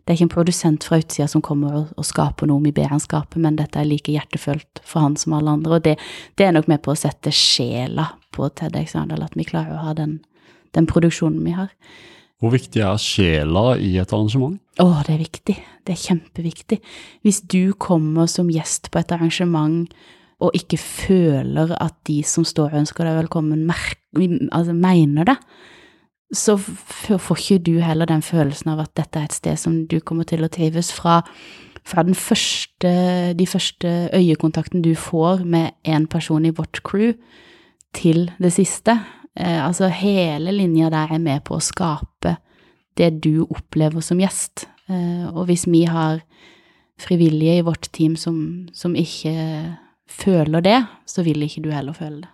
er 0.05 0.15
ikke 0.17 0.27
en 0.27 0.33
produsent 0.35 0.85
fra 0.85 0.99
utsida 1.01 1.27
som 1.31 1.41
kommer 1.45 1.79
og, 1.79 1.91
og 1.97 2.05
skaper 2.05 2.49
noe 2.49 2.61
vi 2.65 2.75
ber 2.75 2.91
han 2.91 3.01
skape, 3.01 3.41
men 3.41 3.57
dette 3.57 3.81
er 3.81 3.89
like 3.89 4.13
hjertefølt 4.13 4.83
for 4.85 5.05
han 5.05 5.17
som 5.17 5.33
alle 5.37 5.55
andre. 5.57 5.79
Og 5.79 5.87
det, 5.87 5.97
det 6.37 6.47
er 6.47 6.53
nok 6.53 6.69
med 6.69 6.83
på 6.85 6.93
å 6.93 6.99
sette 6.99 7.33
sjela 7.33 8.11
på 8.33 8.49
TEDx 8.53 8.93
Arendal, 8.99 9.25
at 9.25 9.37
vi 9.39 9.47
klarer 9.49 9.77
å 9.77 9.85
ha 9.87 9.97
den, 9.97 10.19
den 10.77 10.89
produksjonen 10.89 11.41
vi 11.45 11.57
har. 11.57 11.73
Hvor 12.43 12.53
viktig 12.53 12.81
er 12.83 12.99
sjela 12.99 13.77
i 13.79 13.95
et 14.01 14.13
arrangement? 14.13 14.59
Å, 14.83 14.87
det 15.07 15.13
er 15.15 15.21
viktig. 15.21 15.55
Det 15.87 15.93
er 15.93 16.01
kjempeviktig. 16.01 16.81
Hvis 17.23 17.39
du 17.49 17.71
kommer 17.79 18.27
som 18.29 18.49
gjest 18.51 18.91
på 18.91 18.99
et 18.99 19.13
arrangement 19.15 19.87
og 20.43 20.57
ikke 20.57 20.77
føler 20.81 21.71
at 21.79 21.95
de 22.09 22.19
som 22.27 22.43
står 22.45 22.73
og 22.73 22.81
ønsker 22.83 23.07
deg 23.07 23.21
velkommen, 23.21 23.63
altså 24.51 24.73
mener 24.77 25.27
det, 25.31 25.37
så 26.33 26.57
får 26.57 27.37
ikke 27.37 27.63
du 27.65 27.75
heller 27.83 28.09
den 28.09 28.23
følelsen 28.25 28.73
av 28.73 28.83
at 28.85 28.95
dette 28.97 29.19
er 29.19 29.29
et 29.29 29.35
sted 29.35 29.59
som 29.59 29.83
du 29.89 29.99
kommer 30.01 30.25
til 30.25 30.45
å 30.45 30.51
trives 30.51 30.91
fra. 30.93 31.21
Fra 31.83 32.05
første, 32.15 32.93
de 33.35 33.47
første 33.47 34.09
øyekontakten 34.15 34.81
du 34.81 34.93
får 34.95 35.43
med 35.45 35.75
en 35.83 36.07
person 36.07 36.45
i 36.45 36.53
vårt 36.55 36.81
crew, 36.87 37.13
til 37.93 38.31
det 38.41 38.53
siste. 38.55 38.97
Eh, 39.37 39.59
altså 39.65 39.87
hele 39.93 40.51
linja 40.51 40.89
der 40.89 41.13
er 41.13 41.21
med 41.21 41.43
på 41.45 41.57
å 41.57 41.63
skape 41.63 42.37
det 42.97 43.09
du 43.23 43.45
opplever 43.45 44.01
som 44.01 44.21
gjest. 44.21 44.67
Eh, 44.89 45.25
og 45.29 45.47
hvis 45.49 45.67
vi 45.69 45.85
har 45.89 46.23
frivillige 47.01 47.59
i 47.59 47.65
vårt 47.65 47.89
team 47.93 48.15
som, 48.19 48.67
som 48.73 48.95
ikke 48.95 49.33
føler 50.09 50.65
det, 50.65 50.79
så 51.09 51.25
vil 51.25 51.45
ikke 51.45 51.63
du 51.65 51.71
heller 51.73 51.95
føle 51.97 52.23
det. 52.25 52.31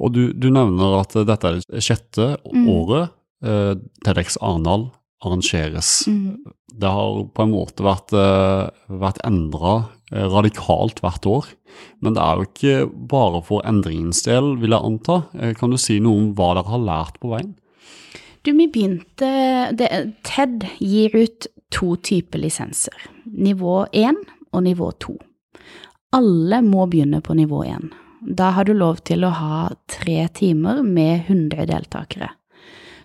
Og 0.00 0.14
du, 0.16 0.22
du 0.32 0.48
nevner 0.52 1.00
at 1.00 1.14
dette 1.28 1.50
er 1.50 1.60
det 1.60 1.84
sjette 1.84 2.32
mm. 2.46 2.64
året 2.72 3.12
eh, 3.44 3.74
TEDx 4.06 4.40
Arendal 4.40 4.88
arrangeres. 5.20 6.06
Mm. 6.06 6.36
Det 6.72 6.86
har 6.86 7.24
på 7.34 7.44
en 7.44 7.52
måte 7.52 7.84
vært, 7.84 8.12
eh, 8.16 8.70
vært 8.88 9.20
endra 9.26 9.74
eh, 10.12 10.24
radikalt 10.32 11.02
hvert 11.04 11.26
år. 11.28 11.50
Men 12.00 12.16
det 12.16 12.24
er 12.24 12.36
jo 12.36 12.48
ikke 12.48 12.76
bare 13.10 13.42
for 13.44 13.64
endringens 13.68 14.22
del, 14.24 14.54
vil 14.62 14.74
jeg 14.74 14.86
anta. 14.86 15.22
Eh, 15.36 15.54
kan 15.54 15.70
du 15.72 15.78
si 15.80 16.00
noe 16.00 16.16
om 16.16 16.30
hva 16.38 16.54
dere 16.56 16.72
har 16.72 16.86
lært 16.86 17.20
på 17.20 17.34
veien? 17.34 17.54
Du, 18.40 18.54
vi 18.56 18.70
begynte 18.72 19.28
det, 19.76 19.90
TED 20.24 20.64
gir 20.80 21.12
ut 21.12 21.50
to 21.70 21.94
typer 22.00 22.40
lisenser. 22.40 22.96
Nivå 23.28 23.84
1 23.92 24.16
og 24.56 24.64
nivå 24.64 24.88
2. 25.04 25.18
Alle 26.16 26.62
må 26.64 26.88
begynne 26.90 27.20
på 27.22 27.36
nivå 27.36 27.60
1. 27.68 27.90
Da 28.20 28.50
har 28.50 28.64
du 28.64 28.74
lov 28.74 29.00
til 29.08 29.24
å 29.24 29.32
ha 29.32 29.70
tre 29.88 30.26
timer 30.36 30.82
med 30.84 31.24
100 31.26 31.66
deltakere. 31.70 32.30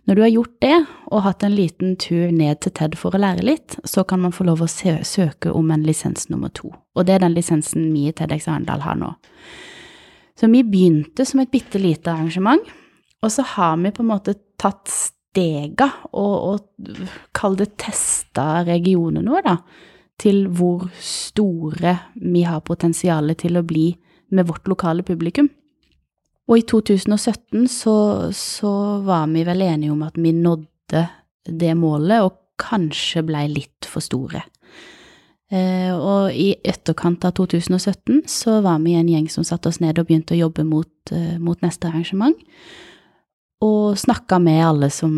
Når 0.05 0.15
du 0.15 0.21
har 0.21 0.29
gjort 0.29 0.57
det, 0.61 0.75
og 1.09 1.23
hatt 1.25 1.43
en 1.43 1.55
liten 1.55 1.95
tur 1.97 2.29
ned 2.35 2.59
til 2.61 2.75
TED 2.77 2.97
for 2.99 3.15
å 3.15 3.21
lære 3.23 3.45
litt, 3.47 3.77
så 3.87 4.03
kan 4.05 4.21
man 4.21 4.35
få 4.35 4.45
lov 4.45 4.61
å 4.61 4.69
søke 4.69 5.49
om 5.49 5.71
en 5.73 5.85
lisens 5.87 6.27
nummer 6.29 6.51
to. 6.53 6.69
Og 6.93 7.07
det 7.07 7.15
er 7.15 7.23
den 7.23 7.33
lisensen 7.33 7.87
vi 7.93 8.09
i 8.09 8.13
TEDx 8.13 8.45
Arendal 8.51 8.83
har 8.85 8.99
nå. 8.99 9.15
Så 10.37 10.51
vi 10.51 10.61
begynte 10.67 11.25
som 11.25 11.41
et 11.41 11.49
bitte 11.49 11.81
lite 11.81 12.11
arrangement, 12.11 12.61
og 13.23 13.33
så 13.33 13.47
har 13.55 13.79
vi 13.81 13.95
på 13.95 14.03
en 14.03 14.11
måte 14.11 14.35
tatt 14.61 14.91
stega 14.91 15.89
og, 16.11 16.35
og 16.51 17.01
kall 17.33 17.57
det 17.57 17.71
testa 17.81 18.61
regionen 18.67 19.31
vår, 19.31 19.47
da 19.47 19.57
til 20.21 20.45
hvor 20.47 20.87
store 21.03 21.95
vi 22.15 22.45
har 22.47 22.63
potensial 22.63 23.33
til 23.39 23.59
å 23.59 23.65
bli 23.67 23.89
med 24.35 24.47
vårt 24.49 24.67
lokale 24.67 25.05
publikum. 25.07 25.49
Og 26.45 26.59
i 26.59 26.65
2017 26.69 27.67
så, 27.71 27.95
så 28.35 28.73
var 29.05 29.29
vi 29.33 29.45
vel 29.47 29.63
enige 29.65 29.93
om 29.93 30.03
at 30.05 30.17
vi 30.19 30.33
nådde 30.35 31.07
det 31.45 31.73
målet, 31.77 32.21
og 32.25 32.37
kanskje 32.61 33.25
blei 33.25 33.47
litt 33.51 33.87
for 33.89 34.03
store. 34.03 34.43
Eh, 35.53 35.91
og 35.93 36.33
i 36.33 36.55
etterkant 36.65 37.25
av 37.27 37.35
2017 37.37 38.23
så 38.31 38.59
var 38.65 38.79
vi 38.81 38.95
en 38.97 39.09
gjeng 39.09 39.27
som 39.29 39.45
satte 39.45 39.69
oss 39.69 39.81
ned 39.81 39.99
og 40.01 40.07
begynte 40.09 40.33
å 40.33 40.39
jobbe 40.45 40.65
mot, 40.65 40.89
eh, 41.11 41.37
mot 41.37 41.61
neste 41.61 41.89
arrangement 41.89 42.37
og 43.65 43.97
snakka 43.97 44.37
med 44.43 44.61
alle 44.65 44.89
som, 44.93 45.13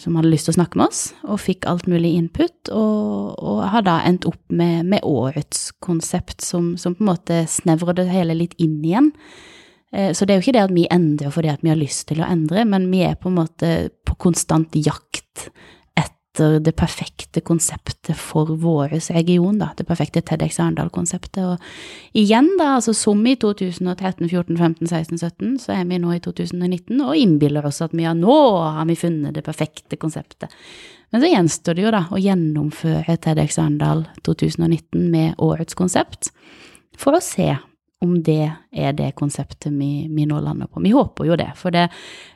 som, 0.00 0.16
hadde 0.18 0.32
lyst 0.32 0.48
til 0.48 0.56
å 0.56 0.58
snakke 0.58 0.80
med 0.80 0.88
oss, 0.88 1.02
og 1.26 1.40
fikk 1.42 1.68
alt 1.70 1.86
mulig 1.90 2.14
input, 2.18 2.72
og, 2.74 3.38
og 3.38 3.62
har 3.72 3.86
da 3.86 4.00
endt 4.08 4.26
opp 4.28 4.40
med, 4.50 4.88
med 4.88 5.06
årets 5.06 5.68
konsept, 5.84 6.40
som, 6.44 6.72
som, 6.80 6.96
på 6.96 7.04
en 7.04 7.12
måte 7.12 7.42
snevrer 7.50 8.00
det 8.00 8.08
hele 8.10 8.36
litt 8.38 8.56
inn 8.62 8.80
igjen. 8.82 9.12
Eh, 9.92 10.10
så 10.12 10.26
det 10.26 10.34
er 10.34 10.40
jo 10.40 10.46
ikke 10.46 10.56
det 10.58 10.66
at 10.66 10.76
vi 10.76 10.88
endrer 10.92 11.34
fordi 11.34 11.52
at 11.52 11.64
vi 11.64 11.72
har 11.72 11.80
lyst 11.80 12.08
til 12.10 12.22
å 12.22 12.28
endre, 12.28 12.66
men 12.68 12.88
vi 12.92 13.04
er 13.06 13.18
på 13.20 13.30
en 13.30 13.38
måte 13.38 13.74
på 14.06 14.18
konstant 14.20 14.74
jakt 14.78 15.48
etter 16.38 16.60
det 16.60 16.72
perfekte 16.76 17.40
konseptet 17.40 18.16
for 18.16 18.46
vår 18.46 18.88
region, 19.10 19.58
da, 19.58 19.72
det 19.76 19.86
perfekte 19.86 20.22
TEDx 20.22 20.58
Arendal-konseptet. 20.60 21.42
Og 21.44 22.16
igjen, 22.16 22.48
da, 22.58 22.76
altså 22.76 22.94
som 22.94 23.24
i 23.26 23.34
2013, 23.36 24.28
14, 24.28 24.56
15, 24.56 24.86
16, 24.86 25.18
17, 25.18 25.58
så 25.58 25.74
er 25.74 25.84
vi 25.88 25.98
nå 25.98 26.14
i 26.14 26.20
2019 26.22 27.00
og 27.02 27.16
innbiller 27.16 27.66
oss 27.66 27.82
at 27.82 27.94
vi 27.94 28.06
har 28.06 28.14
nå 28.14 28.38
har 28.78 28.86
vi 28.86 28.96
funnet 28.98 29.34
det 29.34 29.44
perfekte 29.46 29.96
konseptet. 29.96 30.54
Men 31.10 31.22
så 31.22 31.32
gjenstår 31.32 31.74
det 31.74 31.86
jo 31.86 31.94
da 31.94 32.04
å 32.12 32.20
gjennomføre 32.20 33.16
TEDx 33.16 33.58
Arendal 33.58 34.06
2019 34.28 35.08
med 35.10 35.34
årets 35.38 35.74
konsept, 35.74 36.30
for 36.98 37.16
å 37.16 37.24
se 37.24 37.56
om 38.04 38.14
det 38.22 38.44
er 38.70 38.92
det 38.94 39.16
konseptet 39.18 39.72
vi, 39.74 40.06
vi 40.06 40.26
nå 40.28 40.38
lander 40.38 40.68
på. 40.70 40.82
Vi 40.84 40.94
håper 40.94 41.26
jo 41.26 41.38
det, 41.38 41.50
for 41.58 41.74
det, 41.74 41.88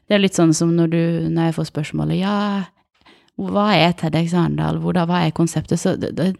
det 0.09 0.16
er 0.16 0.23
litt 0.25 0.35
sånn 0.35 0.54
som 0.56 0.73
når, 0.75 0.90
du, 0.90 1.02
når 1.30 1.50
jeg 1.50 1.59
får 1.61 1.68
spørsmålet 1.71 2.18
ja, 2.18 2.32
hva 3.41 3.73
er 3.75 3.95
TEDx 3.97 4.35
Arendal, 4.37 4.81
hva 4.83 5.23
er 5.23 5.35
konseptet? 5.37 5.81
Så 5.81 5.97
det, 5.97 6.12
det, 6.19 6.33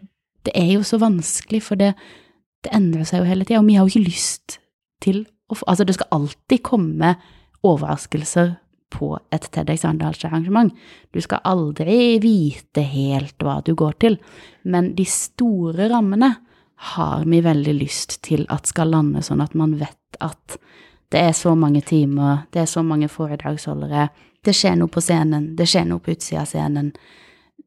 det, 0.45 0.53
er 0.55 0.75
jo 0.75 0.83
så 0.85 0.99
vanskelig, 1.01 1.63
for 1.65 1.79
det, 1.79 1.93
det 2.63 2.73
endrer 2.75 3.07
seg 3.07 3.23
jo 3.23 3.29
hele 3.29 3.47
tida, 3.47 3.61
og 3.61 3.69
vi 3.69 3.77
har 3.77 3.87
jo 3.87 3.93
ikke 3.93 4.11
lyst 4.11 4.59
til 5.03 5.23
å 5.51 5.57
få 5.57 5.67
Altså, 5.69 5.85
det 5.85 5.97
skal 5.97 6.15
alltid 6.15 6.63
komme 6.65 7.15
overraskelser 7.63 8.55
på 8.93 9.09
et 9.33 9.45
TEDx 9.53 9.83
Arendals-arrangement. 9.85 10.71
Du 11.13 11.19
skal 11.21 11.43
aldri 11.49 12.19
vite 12.21 12.83
helt 12.85 13.41
hva 13.41 13.59
du 13.65 13.73
går 13.77 13.97
til, 14.01 14.17
men 14.69 14.93
de 14.97 15.05
store 15.09 15.89
rammene 15.91 16.31
har 16.93 17.23
vi 17.29 17.39
veldig 17.43 17.75
lyst 17.77 18.19
til 18.25 18.45
at 18.51 18.67
skal 18.69 18.91
lande 18.91 19.23
sånn 19.23 19.43
at 19.43 19.53
man 19.57 19.77
vet 19.79 20.19
at 20.23 20.57
det 21.13 21.21
er 21.29 21.35
så 21.37 21.53
mange 21.55 21.83
timer, 21.85 22.47
det 22.51 22.63
er 22.63 22.69
så 22.69 22.83
mange 22.85 23.09
foredragsholdere, 23.11 24.07
det 24.43 24.55
skjer 24.57 24.75
noe 24.79 24.91
på 24.91 25.01
scenen, 25.03 25.53
det 25.57 25.67
skjer 25.71 25.87
noe 25.87 26.03
på 26.03 26.13
utsida 26.13 26.43
av 26.43 26.49
scenen. 26.51 26.91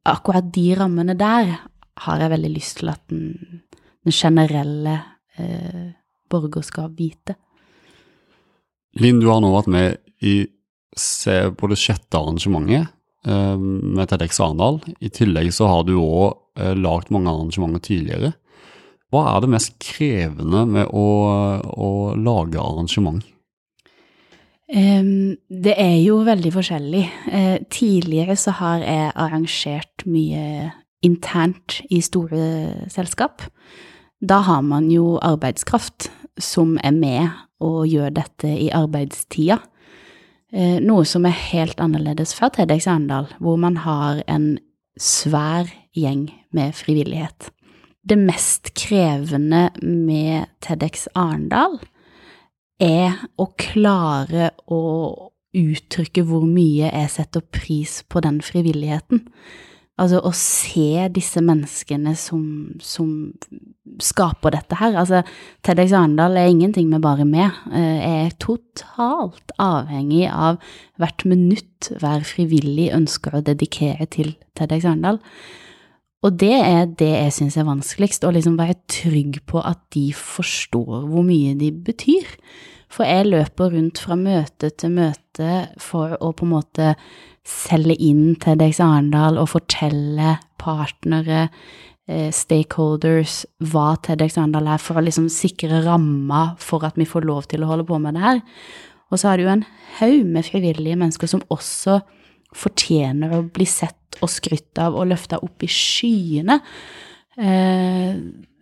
Akkurat 0.07 0.49
de 0.55 0.67
rammene 0.79 1.17
der 1.19 1.55
har 2.05 2.21
jeg 2.23 2.33
veldig 2.35 2.53
lyst 2.53 2.81
til 2.81 2.93
at 2.93 3.03
den, 3.11 3.63
den 4.05 4.15
generelle 4.15 4.99
eh, 5.41 5.87
borger 6.31 6.65
skal 6.67 6.93
vite. 6.97 7.39
Linn, 9.01 9.21
du 9.21 9.29
har 9.31 9.43
nå 9.45 9.53
vært 9.55 9.73
med 9.73 9.99
i 10.25 10.37
på 10.97 11.69
det 11.69 11.77
sjette 11.77 12.17
arrangementet 12.17 12.89
eh, 13.29 13.57
med 13.59 14.09
TEDx 14.09 14.41
Arendal. 14.41 14.81
I 15.01 15.11
tillegg 15.13 15.53
så 15.53 15.69
har 15.69 15.85
du 15.85 15.97
òg 15.99 16.61
eh, 16.61 16.73
lagd 16.73 17.13
mange 17.13 17.33
arrangementer 17.33 17.85
tidligere. 17.85 18.33
Hva 19.13 19.27
er 19.35 19.45
det 19.45 19.53
mest 19.53 19.77
krevende 19.83 20.65
med 20.67 20.89
å, 20.91 21.07
å 21.63 21.91
lage 22.17 22.59
arrangement? 22.63 23.25
Det 24.67 25.75
er 25.79 25.97
jo 26.03 26.19
veldig 26.27 26.51
forskjellig. 26.57 27.05
Uh, 27.31 27.57
tidligere 27.71 28.35
så 28.37 28.51
har 28.59 28.83
jeg 28.83 29.13
arrangert 29.15 30.03
mye 30.11 30.73
internt 31.07 31.81
i 31.91 32.01
store 32.03 32.89
selskap. 32.91 33.45
Da 34.19 34.41
har 34.43 34.65
man 34.67 34.91
jo 34.91 35.21
arbeidskraft 35.23 36.11
som 36.43 36.79
er 36.83 36.97
med 36.97 37.29
og 37.63 37.87
gjør 37.87 38.11
dette 38.19 38.51
i 38.51 38.73
arbeidstida. 38.75 39.61
Uh, 40.51 40.83
noe 40.83 41.07
som 41.07 41.29
er 41.31 41.43
helt 41.53 41.79
annerledes 41.79 42.35
fra 42.35 42.51
TEDx 42.51 42.89
Arendal, 42.91 43.31
hvor 43.39 43.61
man 43.61 43.79
har 43.87 44.25
en 44.27 44.57
svær 44.99 45.71
gjeng 45.95 46.27
med 46.51 46.75
frivillighet 46.75 47.53
det 48.09 48.19
mest 48.19 48.71
krevende 48.79 49.71
med 49.83 50.47
TEDx 50.63 51.07
Arendal 51.15 51.79
er 52.83 53.17
å 53.41 53.49
klare 53.59 54.51
å 54.69 54.81
uttrykke 55.57 56.25
hvor 56.29 56.45
mye 56.49 56.91
jeg 56.91 57.13
setter 57.13 57.45
pris 57.55 58.03
på 58.11 58.21
den 58.25 58.43
frivilligheten. 58.45 59.25
Altså 59.97 60.21
å 60.29 60.31
se 60.37 61.07
disse 61.09 61.41
menneskene 61.41 62.13
som, 62.21 62.43
som 62.85 63.33
skaper 64.03 64.53
dette 64.53 64.77
her. 64.77 64.93
Altså, 65.01 65.23
TEDx 65.65 65.95
Arendal 65.97 66.37
er 66.37 66.51
ingenting 66.53 66.91
med 66.91 67.01
bare. 67.05 67.25
Eh, 67.25 67.97
jeg 68.03 68.27
er 68.27 68.35
totalt 68.43 69.55
avhengig 69.57 70.27
av 70.29 70.61
hvert 71.01 71.25
minutt 71.25 71.89
hver 72.03 72.27
frivillig 72.29 72.91
ønsker 72.93 73.39
å 73.39 73.45
dedikere 73.47 74.05
til 74.13 74.35
TEDx 74.59 74.85
Arendal. 74.85 75.23
Og 76.25 76.39
det 76.41 76.55
er 76.57 76.87
det 76.99 77.13
jeg 77.13 77.35
syns 77.37 77.59
er 77.61 77.69
vanskeligst, 77.69 78.25
å 78.25 78.33
liksom 78.35 78.57
være 78.59 78.79
trygg 78.91 79.43
på 79.49 79.61
at 79.61 79.83
de 79.95 80.09
forstår 80.17 81.05
hvor 81.11 81.27
mye 81.27 81.55
de 81.59 81.71
betyr. 81.71 82.27
For 82.93 83.09
jeg 83.09 83.29
løper 83.29 83.75
rundt 83.75 84.01
fra 84.01 84.17
møte 84.19 84.71
til 84.79 84.95
møte 84.97 85.67
for 85.83 86.17
å 86.17 86.33
på 86.37 86.47
en 86.47 86.55
måte 86.55 86.93
selge 87.47 87.97
inn 88.03 88.39
TEDx 88.43 88.81
Arendal 88.83 89.39
og 89.39 89.51
fortelle 89.53 90.37
partnere, 90.59 91.49
eh, 92.09 92.31
stakeholders, 92.35 93.45
hva 93.63 93.95
TEDx 94.03 94.39
Arendal 94.39 94.73
er, 94.75 94.83
for 94.83 94.99
å 94.99 95.05
liksom 95.05 95.29
sikre 95.31 95.85
ramma 95.85 96.57
for 96.59 96.87
at 96.87 96.97
vi 96.99 97.07
får 97.07 97.27
lov 97.27 97.47
til 97.51 97.63
å 97.63 97.71
holde 97.71 97.87
på 97.87 98.01
med 98.03 98.15
det 98.15 98.23
her. 98.25 98.43
Og 99.11 99.21
så 99.21 99.31
er 99.31 99.37
det 99.37 99.47
jo 99.47 99.55
en 99.55 99.67
haug 100.01 100.27
med 100.27 100.47
frivillige 100.49 100.99
mennesker 100.99 101.31
som 101.31 101.45
også 101.51 102.01
fortjener 102.57 103.37
å 103.37 103.45
bli 103.53 103.67
sett 103.69 104.19
og 104.25 104.33
skrytt 104.33 104.81
av 104.81 104.97
og 104.97 105.11
løfta 105.11 105.41
opp 105.45 105.65
i 105.65 105.71
skyene. 105.71 106.59
Eh, 107.37 108.17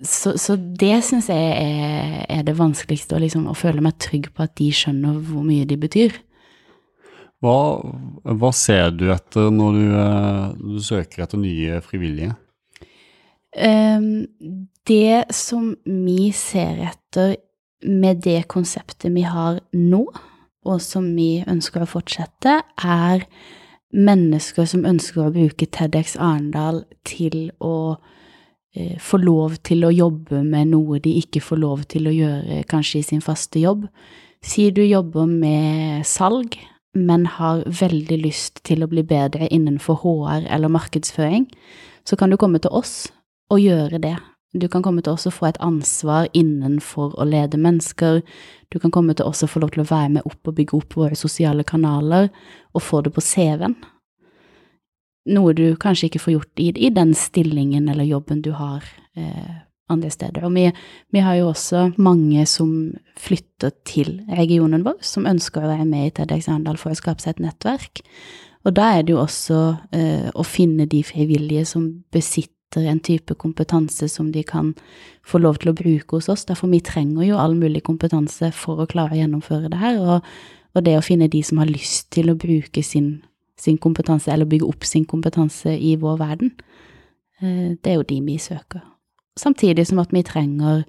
så, 0.05 0.35
så, 0.41 0.57
det 0.59 0.97
syns 1.07 1.31
jeg 1.31 1.51
er, 1.55 2.21
er, 2.27 2.43
det 2.47 2.57
vanskeligste, 2.59 3.17
å, 3.17 3.23
liksom, 3.23 3.47
å 3.47 3.57
føle 3.57 3.85
meg 3.85 3.99
trygg 4.03 4.33
på 4.35 4.45
at 4.45 4.57
de 4.59 4.71
skjønner 4.75 5.21
hvor 5.29 5.47
mye 5.47 5.67
de 5.69 5.79
betyr. 5.81 6.17
Hva, 7.45 7.59
hva 8.41 8.51
ser 8.57 8.95
du 8.97 9.11
etter 9.13 9.51
når 9.53 9.79
du, 9.79 9.85
eh, 10.01 10.45
du 10.75 10.81
søker 10.83 11.27
etter 11.27 11.41
nye 11.41 11.81
frivillige? 11.85 12.35
Um, 13.55 14.27
det 14.89 15.31
som 15.31 15.75
vi 15.87 16.33
ser 16.35 16.81
etter 16.89 17.37
med 17.87 18.25
det 18.25 18.49
konseptet 18.51 19.13
vi 19.15 19.23
har 19.29 19.61
nå, 19.77 20.03
og 20.65 20.81
som 20.83 21.07
vi 21.15 21.45
ønsker 21.47 21.85
å 21.85 21.89
fortsette, 21.89 22.57
er 22.81 23.27
mennesker 23.95 24.67
som 24.69 24.85
ønsker 24.89 25.25
å 25.25 25.33
bruke 25.35 25.69
TEDx 25.71 26.17
Arendal 26.19 26.83
til 27.07 27.49
å 27.63 27.97
eh, 28.75 28.99
få 29.01 29.21
lov 29.23 29.57
til 29.67 29.87
å 29.87 29.95
jobbe 29.95 30.43
med 30.43 30.73
noe 30.75 31.01
de 31.05 31.17
ikke 31.23 31.43
får 31.45 31.63
lov 31.63 31.87
til 31.95 32.11
å 32.11 32.15
gjøre 32.15 32.63
kanskje 32.71 33.01
i 33.01 33.09
sin 33.13 33.25
faste 33.25 33.63
jobb. 33.63 33.87
Si 34.45 34.69
du 34.75 34.83
jobber 34.85 35.31
med 35.31 36.05
salg, 36.07 36.59
men 36.95 37.27
har 37.27 37.65
veldig 37.67 38.21
lyst 38.23 38.61
til 38.67 38.85
å 38.85 38.91
bli 38.91 39.03
bedre 39.03 39.49
innenfor 39.51 40.03
HR 40.05 40.47
eller 40.47 40.71
markedsføring, 40.71 41.49
så 42.07 42.17
kan 42.17 42.31
du 42.31 42.39
komme 42.39 42.61
til 42.63 42.71
oss 42.71 43.09
og 43.51 43.63
gjøre 43.63 43.99
det. 44.03 44.15
Du 44.55 44.69
kan 44.71 44.85
komme 44.87 45.03
til 45.03 45.17
også 45.17 45.33
å 45.33 45.35
få 45.35 45.49
et 45.49 45.59
ansvar 45.65 46.29
innenfor 46.33 47.17
å 47.19 47.27
lede 47.27 47.59
mennesker. 47.59 48.21
Du 48.71 48.79
kan 48.79 48.93
komme 48.95 49.17
til 49.19 49.27
også 49.27 49.49
å 49.49 49.51
få 49.51 49.65
lov 49.65 49.75
til 49.75 49.83
å 49.83 49.89
være 49.89 50.13
med 50.17 50.29
opp 50.31 50.47
og 50.47 50.55
bygge 50.55 50.79
opp 50.79 50.95
våre 51.01 51.19
sosiale 51.19 51.67
kanaler, 51.67 52.31
og 52.75 52.83
få 52.87 53.03
det 53.03 53.15
på 53.17 53.25
CV-en. 53.25 53.75
Noe 55.35 55.55
du 55.57 55.67
kanskje 55.81 56.11
ikke 56.11 56.23
får 56.23 56.37
gjort 56.37 56.63
i, 56.63 56.71
i 56.87 56.91
den 56.95 57.15
stillingen 57.19 57.89
eller 57.89 58.07
jobben 58.07 58.45
du 58.45 58.53
har 58.55 58.85
eh, 59.17 59.55
andre 59.91 60.11
steder. 60.13 60.45
Og 60.47 60.55
vi, 60.55 60.69
vi, 61.17 61.23
har 61.25 61.39
jo 61.41 61.51
også 61.51 61.89
mange 61.97 62.47
som 62.47 62.93
flytter 63.19 63.75
til 63.89 64.19
regionen 64.39 64.85
vår, 64.87 65.01
som 65.03 65.27
ønsker 65.27 65.65
å 65.65 65.73
være 65.73 65.89
med 65.89 66.11
i 66.11 66.15
TEDx 66.15 66.51
Arendal 66.53 66.79
for 66.79 66.93
å 66.93 66.99
skape 66.99 67.25
seg 67.25 67.37
et 67.39 67.47
nettverk. 67.49 68.05
Og 68.65 68.77
da 68.77 68.95
er 68.95 69.05
det 69.05 69.17
jo 69.17 69.23
også 69.25 69.63
eh, 69.97 70.29
å 70.31 70.45
finne 70.47 70.87
de 70.89 71.03
frivillige 71.05 71.67
som 71.75 71.89
besitter 72.15 72.54
etter 72.75 72.91
en 72.91 73.01
type 73.01 73.35
kompetanse 73.35 74.09
som 74.09 74.33
de 74.33 74.43
kan 74.43 74.75
få 75.25 75.39
lov 75.39 75.59
til 75.61 75.71
å 75.71 75.77
bruke 75.77 76.17
hos 76.17 76.29
oss. 76.29 76.45
Derfor 76.45 76.69
vi 76.69 76.81
trenger 76.81 77.25
jo 77.25 77.39
all 77.39 77.55
mulig 77.55 77.85
kompetanse 77.85 78.53
for 78.53 78.83
å 78.83 78.87
klare 78.87 79.15
å 79.15 79.21
gjennomføre 79.21 79.71
det 79.71 79.79
her. 79.79 80.01
Og, 80.01 80.25
og 80.75 80.85
det 80.85 80.97
å 80.99 81.05
finne 81.05 81.29
de 81.29 81.43
som 81.43 81.59
har 81.59 81.71
lyst 81.71 82.11
til 82.15 82.31
å 82.31 82.37
bruke 82.37 82.83
sin, 82.83 83.23
sin, 83.57 83.79
kompetanse, 83.79 84.33
eller 84.33 84.49
bygge 84.49 84.69
opp 84.69 84.85
sin 84.85 85.05
kompetanse 85.05 85.77
i 85.79 85.97
vår 85.97 86.19
verden, 86.19 86.55
eh, 87.41 87.75
det 87.79 87.93
er 87.93 88.01
jo 88.01 88.09
de 88.09 88.21
vi 88.27 88.39
søker. 88.39 88.83
Samtidig 89.39 89.87
som 89.89 89.99
at 90.03 90.13
vi 90.15 90.23
trenger 90.23 90.85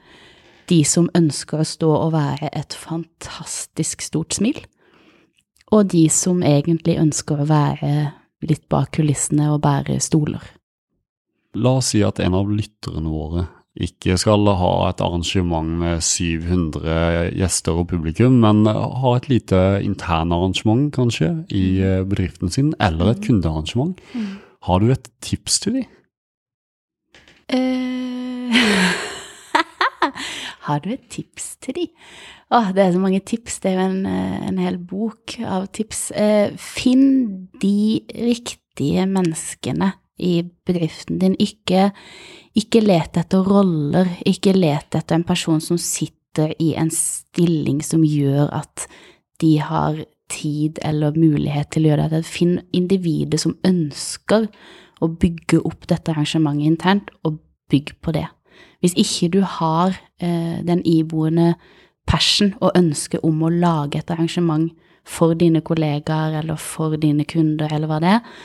de 0.70 0.84
som 0.86 1.10
ønsker 1.14 1.62
å 1.62 1.68
stå 1.68 1.90
og 1.90 2.14
være 2.14 2.50
et 2.54 2.74
fantastisk 2.74 4.02
stort 4.02 4.34
smil, 4.34 4.58
og 5.74 5.90
de 5.90 6.08
som 6.14 6.44
egentlig 6.46 7.00
ønsker 7.02 7.42
å 7.42 7.50
være 7.50 7.94
litt 8.46 8.68
bak 8.70 8.92
kulissene 8.98 9.50
og 9.54 9.64
bære 9.66 9.98
stoler. 10.04 10.44
La 11.56 11.78
oss 11.80 11.94
si 11.94 12.04
at 12.04 12.20
en 12.24 12.36
av 12.36 12.50
lytterne 12.52 13.12
våre 13.12 13.48
ikke 13.76 14.16
skal 14.20 14.48
ha 14.56 14.72
et 14.88 15.02
arrangement 15.04 15.68
med 15.82 16.04
700 16.04 17.34
gjester 17.36 17.82
og 17.82 17.90
publikum, 17.92 18.38
men 18.44 18.64
ha 18.68 19.16
et 19.18 19.28
lite 19.28 19.60
internarrangement 19.84 20.88
kanskje 20.96 21.32
i 21.52 21.66
eh, 21.84 22.04
bedriften 22.08 22.52
sin, 22.52 22.72
eller 22.80 23.12
et 23.12 23.20
mm. 23.20 23.26
kundearrangement. 23.28 24.00
Mm. 24.14 24.38
Har 24.70 24.80
du 24.80 24.94
et 24.94 25.10
tips 25.22 25.60
til 25.66 25.82
dem? 25.82 25.92
Uh, 27.52 28.56
har 30.70 30.80
du 30.82 30.90
et 30.96 31.04
tips 31.12 31.58
til 31.62 31.76
dem? 31.82 31.92
Åh, 32.56 32.72
det 32.72 32.86
er 32.86 32.96
så 32.96 33.02
mange 33.04 33.20
tips. 33.20 33.60
Det 33.60 33.74
er 33.74 33.76
jo 33.76 33.90
en, 33.90 34.08
eh, 34.08 34.40
en 34.48 34.64
hel 34.64 34.80
bok 34.80 35.36
av 35.44 35.68
tips. 35.76 36.08
Uh, 36.16 36.56
finn 36.56 37.50
de 37.60 38.00
riktige 38.16 39.04
menneskene 39.10 39.92
i 40.18 40.44
bedriften 40.68 41.20
din. 41.20 41.36
Ikke, 41.40 41.90
ikke 42.56 42.84
let 42.84 43.18
etter 43.20 43.46
roller, 43.46 44.10
ikke 44.26 44.56
let 44.56 44.96
etter 44.96 45.18
en 45.18 45.28
person 45.28 45.62
som 45.64 45.80
sitter 45.82 46.54
i 46.60 46.74
en 46.80 46.92
stilling 46.92 47.82
som 47.84 48.04
gjør 48.04 48.52
at 48.56 48.88
de 49.42 49.58
har 49.64 50.04
tid 50.32 50.80
eller 50.84 51.16
mulighet 51.18 51.72
til 51.74 51.86
å 51.86 51.92
gjøre 51.92 52.10
dette. 52.10 52.28
Finn 52.28 52.60
individet 52.76 53.42
som 53.44 53.58
ønsker 53.68 54.48
å 55.04 55.12
bygge 55.12 55.62
opp 55.68 55.88
dette 55.92 56.14
arrangementet 56.14 56.72
internt, 56.72 57.12
og 57.24 57.42
bygg 57.72 57.96
på 58.02 58.14
det. 58.16 58.28
Hvis 58.80 58.96
ikke 59.02 59.32
du 59.34 59.42
har 59.42 59.96
eh, 60.22 60.62
den 60.66 60.82
iboende 60.86 61.56
passion 62.08 62.54
og 62.62 62.76
ønsket 62.78 63.24
om 63.26 63.42
å 63.44 63.52
lage 63.52 64.00
et 64.00 64.12
arrangement 64.14 64.70
for 65.06 65.36
dine 65.38 65.62
kollegaer 65.66 66.40
eller 66.42 66.60
for 66.62 66.98
dine 67.02 67.26
kunder 67.30 67.72
eller 67.74 67.90
hva 67.90 68.00
det 68.02 68.14
er, 68.18 68.38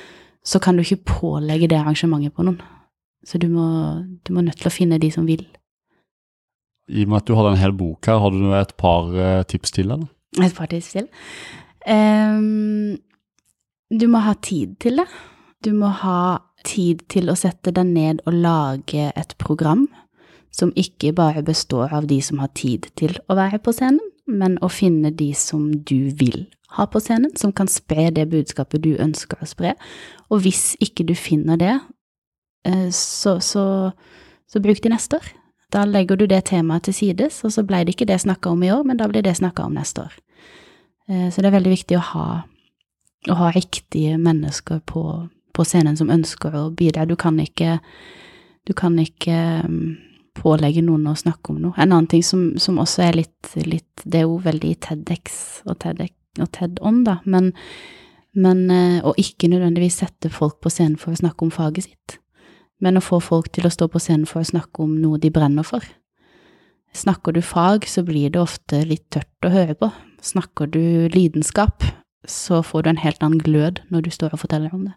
så 0.44 0.60
kan 0.62 0.76
du 0.76 0.84
ikke 0.84 1.04
pålegge 1.20 1.68
det 1.70 1.78
arrangementet 1.80 2.34
på 2.34 2.46
noen. 2.46 2.60
Så 3.26 3.38
du 3.38 3.48
må, 3.52 3.66
du 4.24 4.32
må 4.32 4.44
nødt 4.44 4.60
til 4.62 4.70
å 4.70 4.72
finne 4.72 5.00
de 5.00 5.10
som 5.12 5.26
vil. 5.28 5.42
I 6.90 7.04
og 7.04 7.12
med 7.12 7.20
at 7.20 7.28
du 7.28 7.36
har 7.36 7.50
en 7.50 7.60
hel 7.60 7.74
bok 7.76 8.08
her, 8.08 8.18
har 8.22 8.32
du 8.34 8.54
et 8.56 8.72
par 8.80 9.10
uh, 9.12 9.42
tips 9.46 9.76
til, 9.76 9.92
eller? 9.92 10.08
Et 10.40 10.54
par 10.56 10.70
tips 10.70 10.94
til? 10.96 11.10
Um, 11.86 12.96
du 13.92 14.06
må 14.10 14.22
ha 14.24 14.34
tid 14.42 14.78
til 14.82 15.02
det. 15.02 15.06
Du 15.64 15.74
må 15.76 15.92
ha 16.00 16.40
tid 16.64 17.04
til 17.12 17.30
å 17.30 17.36
sette 17.38 17.72
deg 17.76 17.88
ned 17.92 18.22
og 18.26 18.36
lage 18.40 19.10
et 19.12 19.34
program 19.40 19.86
som 20.54 20.72
ikke 20.78 21.12
bare 21.14 21.44
består 21.46 21.92
av 21.94 22.08
de 22.10 22.18
som 22.24 22.40
har 22.42 22.50
tid 22.58 22.88
til 22.98 23.14
å 23.30 23.36
være 23.38 23.60
på 23.62 23.74
scenen, 23.76 24.02
men 24.26 24.56
å 24.62 24.70
finne 24.72 25.12
de 25.14 25.30
som 25.36 25.68
du 25.86 26.10
vil 26.16 26.48
ha 26.76 26.86
på 26.86 27.00
scenen, 27.02 27.32
som 27.36 27.52
kan 27.52 27.68
spre 27.70 28.10
det 28.14 28.28
budskapet 28.30 28.82
du 28.84 28.94
ønsker 29.02 29.40
å 29.40 29.48
spre. 29.48 29.74
Og 30.30 30.44
hvis 30.44 30.74
ikke 30.82 31.06
du 31.08 31.16
finner 31.18 31.58
det, 31.60 31.76
eh, 32.68 32.88
så, 32.94 33.38
så, 33.42 33.64
så 34.46 34.62
bruk 34.62 34.82
de 34.84 34.92
neste 34.92 35.18
år. 35.18 35.32
Da 35.70 35.84
legger 35.86 36.18
du 36.18 36.26
det 36.30 36.44
temaet 36.50 36.88
til 36.88 36.96
sides, 36.96 37.42
og 37.46 37.54
så 37.54 37.64
ble 37.66 37.84
det 37.86 37.94
ikke 37.94 38.08
det 38.10 38.20
snakka 38.22 38.54
om 38.54 38.62
i 38.66 38.72
år, 38.74 38.84
men 38.86 38.98
da 38.98 39.06
blir 39.10 39.22
det 39.26 39.36
snakka 39.38 39.66
om 39.66 39.76
neste 39.78 40.06
år. 40.06 40.14
Eh, 41.08 41.28
så 41.30 41.42
det 41.42 41.50
er 41.50 41.58
veldig 41.58 41.74
viktig 41.74 41.98
å 41.98 42.06
ha, 42.12 42.26
å 43.30 43.38
ha 43.38 43.50
riktige 43.54 44.18
mennesker 44.18 44.82
på, 44.86 45.04
på, 45.54 45.66
scenen 45.66 45.98
som 45.98 46.10
ønsker 46.10 46.54
å 46.54 46.68
bidra. 46.74 47.06
Du 47.06 47.16
kan 47.18 47.38
ikke, 47.42 47.78
du 48.66 48.74
kan 48.78 48.98
ikke 48.98 49.40
mm, 49.66 49.90
pålegge 50.38 50.86
noen 50.86 51.10
å 51.10 51.18
snakke 51.18 51.54
om 51.54 51.60
noe. 51.62 51.74
En 51.78 51.90
annen 51.90 52.10
ting 52.10 52.22
som, 52.26 52.52
som 52.62 52.78
også 52.82 53.08
er 53.08 53.22
litt, 53.24 53.54
litt, 53.66 53.86
Det 54.04 54.22
er 54.22 54.26
jo 54.26 54.38
veldig 54.42 54.74
TEDX 54.86 55.36
og 55.66 55.78
TEDX 55.82 56.19
og 56.38 56.50
TED 56.54 56.78
on, 56.86 57.02
da, 57.04 57.18
men, 57.24 57.50
men 58.38 58.68
Og 59.02 59.18
ikke 59.18 59.48
nødvendigvis 59.50 59.98
sette 60.04 60.30
folk 60.30 60.60
på 60.62 60.70
scenen 60.70 60.98
for 61.00 61.10
å 61.10 61.18
snakke 61.18 61.42
om 61.42 61.50
faget 61.50 61.88
sitt, 61.88 62.18
men 62.78 62.96
å 62.96 63.02
få 63.02 63.18
folk 63.18 63.50
til 63.50 63.66
å 63.66 63.72
stå 63.72 63.88
på 63.90 63.98
scenen 63.98 64.28
for 64.30 64.44
å 64.44 64.50
snakke 64.50 64.84
om 64.84 64.94
noe 65.02 65.18
de 65.18 65.32
brenner 65.34 65.66
for. 65.66 65.82
Snakker 66.96 67.32
du 67.32 67.42
fag, 67.42 67.86
så 67.86 68.02
blir 68.02 68.32
det 68.34 68.40
ofte 68.40 68.82
litt 68.86 69.06
tørt 69.14 69.46
å 69.46 69.52
høre 69.52 69.76
på. 69.78 69.90
Snakker 70.22 70.70
du 70.70 71.10
lidenskap, 71.14 71.84
så 72.26 72.64
får 72.66 72.82
du 72.82 72.90
en 72.90 73.04
helt 73.04 73.22
annen 73.22 73.42
glød 73.42 73.84
når 73.94 74.06
du 74.06 74.10
står 74.14 74.34
og 74.34 74.42
forteller 74.42 74.74
om 74.74 74.88
det. 74.88 74.96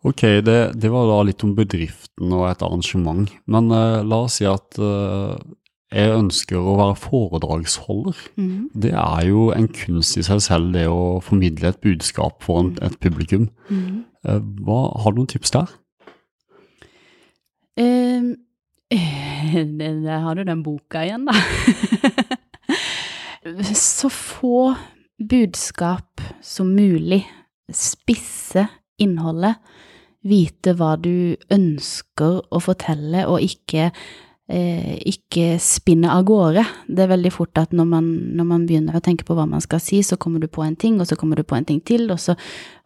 Ok, 0.00 0.22
det, 0.42 0.58
det 0.80 0.90
var 0.90 1.06
da 1.10 1.20
litt 1.28 1.44
om 1.44 1.52
bedriften 1.56 2.32
og 2.32 2.46
et 2.48 2.62
arrangement. 2.64 3.28
Men 3.50 3.68
uh, 3.68 4.00
la 4.00 4.22
oss 4.24 4.38
si 4.40 4.46
at 4.48 4.78
uh, 4.80 5.36
jeg 5.90 6.12
ønsker 6.14 6.58
å 6.60 6.76
være 6.78 6.96
foredragsholder. 7.02 8.18
Mm. 8.38 8.68
Det 8.82 8.92
er 8.94 9.24
jo 9.26 9.48
en 9.54 9.66
kunst 9.74 10.18
i 10.20 10.22
seg 10.26 10.42
selv, 10.44 10.70
det 10.76 10.86
å 10.86 11.18
formidle 11.24 11.72
et 11.72 11.80
budskap 11.82 12.44
for 12.46 12.62
en, 12.62 12.70
et 12.84 12.94
publikum. 13.02 13.48
Mm. 13.70 14.04
Hva, 14.62 14.80
har 15.02 15.14
du 15.14 15.22
noen 15.22 15.32
tips 15.34 15.56
der? 15.56 15.72
Um, 17.80 18.34
der 18.90 20.18
har 20.20 20.34
du 20.36 20.42
den 20.44 20.62
boka 20.62 21.00
igjen, 21.06 21.22
da. 21.24 21.32
Så 23.72 24.10
få 24.12 24.74
budskap 25.16 26.20
som 26.44 26.74
mulig. 26.76 27.22
Spisse 27.72 28.66
innholdet. 29.00 29.62
Vite 30.26 30.74
hva 30.76 30.96
du 31.00 31.38
ønsker 31.48 32.42
å 32.52 32.60
fortelle, 32.60 33.24
og 33.30 33.40
ikke 33.46 33.88
eh, 34.50 34.96
ikke 35.06 35.54
spinne 35.62 36.10
av 36.12 36.24
gårde. 36.28 36.64
Det 36.90 37.04
er 37.04 37.12
veldig 37.12 37.32
fort 37.32 37.58
at 37.60 37.74
når 37.76 37.88
man, 37.88 38.08
når 38.36 38.48
man, 38.48 38.66
begynner 38.68 38.98
å 38.98 39.02
tenke 39.04 39.26
på 39.26 39.36
hva 39.38 39.46
man 39.48 39.62
skal 39.64 39.82
si, 39.82 40.02
så 40.06 40.18
kommer 40.20 40.42
du 40.42 40.48
på 40.50 40.64
en 40.66 40.76
ting, 40.76 40.98
og 41.00 41.08
så 41.08 41.18
kommer 41.18 41.38
du 41.38 41.46
på 41.46 41.56
en 41.56 41.66
ting 41.68 41.80
til, 41.86 42.08
og 42.10 42.20
så 42.22 42.36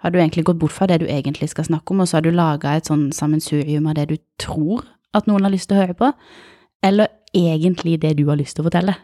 har 0.04 0.12
du 0.12 0.20
egentlig 0.20 0.46
gått 0.48 0.60
bort 0.60 0.74
fra 0.76 0.88
det 0.90 1.00
du 1.02 1.08
egentlig 1.08 1.50
skal 1.52 1.68
snakke 1.70 1.94
om, 1.94 2.04
og 2.04 2.10
så 2.10 2.18
har 2.18 2.26
du 2.26 2.34
laga 2.34 2.76
et 2.76 2.90
sånn 2.90 3.08
sammensurium 3.16 3.88
av 3.90 3.98
det 3.98 4.10
du 4.12 4.16
tror 4.40 4.84
at 5.14 5.28
noen 5.30 5.46
har 5.46 5.54
lyst 5.54 5.70
til 5.70 5.78
å 5.78 5.82
høre 5.84 5.98
på, 5.98 6.12
eller 6.84 7.12
egentlig 7.34 7.98
det 8.02 8.14
du 8.18 8.26
har 8.28 8.38
lyst 8.38 8.58
til 8.58 8.64
å 8.64 8.68
fortelle. 8.68 8.96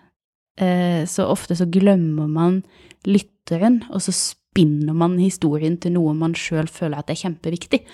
Eh, 0.61 1.07
så 1.09 1.27
ofte 1.31 1.57
så 1.57 1.66
glemmer 1.70 2.29
man 2.29 2.61
lytteren, 3.09 3.83
og 3.90 4.05
så 4.05 4.14
spinner 4.14 4.96
man 4.96 5.18
historien 5.23 5.79
til 5.81 5.94
noe 5.96 6.12
man 6.18 6.35
sjøl 6.37 6.68
føler 6.68 7.01
at 7.01 7.11
er 7.12 7.23
kjempeviktig 7.23 7.85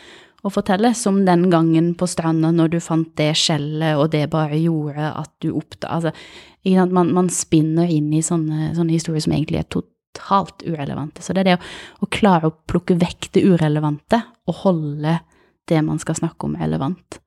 å 0.47 0.53
fortelle, 0.53 0.93
som 0.95 1.25
den 1.27 1.49
gangen 1.51 1.93
på 1.99 2.09
stranda 2.11 2.53
når 2.55 2.77
du 2.77 2.79
fant 2.83 3.11
det 3.19 3.33
skjellet, 3.39 3.99
og 3.99 4.11
det 4.15 4.27
bare 4.33 4.59
gjorde 4.61 5.11
at 5.11 5.33
du 5.43 5.51
oppdaga 5.57 5.99
altså, 5.99 6.15
man, 6.95 7.13
man, 7.15 7.29
spinner 7.31 7.91
inn 7.91 8.13
i 8.15 8.23
sånne, 8.25 8.73
sånne, 8.77 8.95
historier 8.95 9.23
som 9.23 9.35
egentlig 9.37 9.61
er 9.61 9.69
totalt 9.71 10.65
urelevante. 10.67 11.23
Så 11.23 11.35
det 11.35 11.45
er 11.45 11.51
det 11.51 11.59
å, 11.59 11.63
å, 12.03 12.11
klare 12.11 12.51
å 12.51 12.57
plukke 12.71 12.99
vekk 12.99 13.31
det 13.37 13.45
urelevante 13.47 14.23
og 14.47 14.61
holde 14.65 15.21
det 15.71 15.83
man 15.87 16.01
skal 16.03 16.19
snakke 16.19 16.49
om, 16.49 16.59
relevant. 16.59 17.21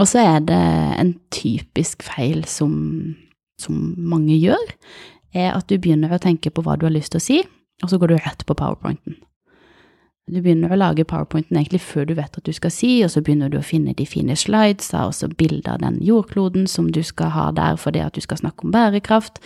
Og 0.00 0.08
så 0.08 0.22
er 0.24 0.44
det 0.48 0.60
en 1.00 1.14
typisk 1.32 2.04
feil 2.04 2.46
som, 2.48 2.72
som 3.60 3.80
mange 3.96 4.38
gjør, 4.38 4.72
er 5.36 5.52
at 5.52 5.68
du 5.68 5.76
begynner 5.80 6.12
å 6.12 6.20
tenke 6.20 6.52
på 6.52 6.64
hva 6.64 6.78
du 6.78 6.86
har 6.88 6.94
lyst 6.94 7.12
til 7.12 7.20
å 7.20 7.24
si, 7.24 7.42
og 7.82 7.92
så 7.92 7.98
går 8.00 8.12
du 8.12 8.16
rett 8.20 8.44
på 8.48 8.56
powerpointen. 8.56 9.20
Du 10.32 10.38
begynner 10.40 10.72
å 10.72 10.78
lage 10.78 11.04
powerpointen 11.04 11.58
egentlig 11.58 11.82
før 11.84 12.06
du 12.08 12.14
vet 12.16 12.36
at 12.38 12.46
du 12.46 12.52
skal 12.56 12.72
si, 12.72 12.92
og 13.04 13.10
så 13.12 13.20
begynner 13.24 13.50
du 13.52 13.58
å 13.58 13.66
finne 13.66 13.92
de 13.98 14.06
fine 14.08 14.36
slidesa 14.38 15.04
og 15.08 15.12
så 15.18 15.28
bilder 15.28 15.74
av 15.74 15.82
den 15.82 15.98
jordkloden 16.04 16.64
som 16.70 16.88
du 16.94 17.02
skal 17.04 17.32
ha 17.34 17.50
der 17.52 17.76
fordi 17.80 18.00
at 18.04 18.16
du 18.16 18.22
skal 18.24 18.40
snakke 18.40 18.64
om 18.64 18.72
bærekraft, 18.72 19.42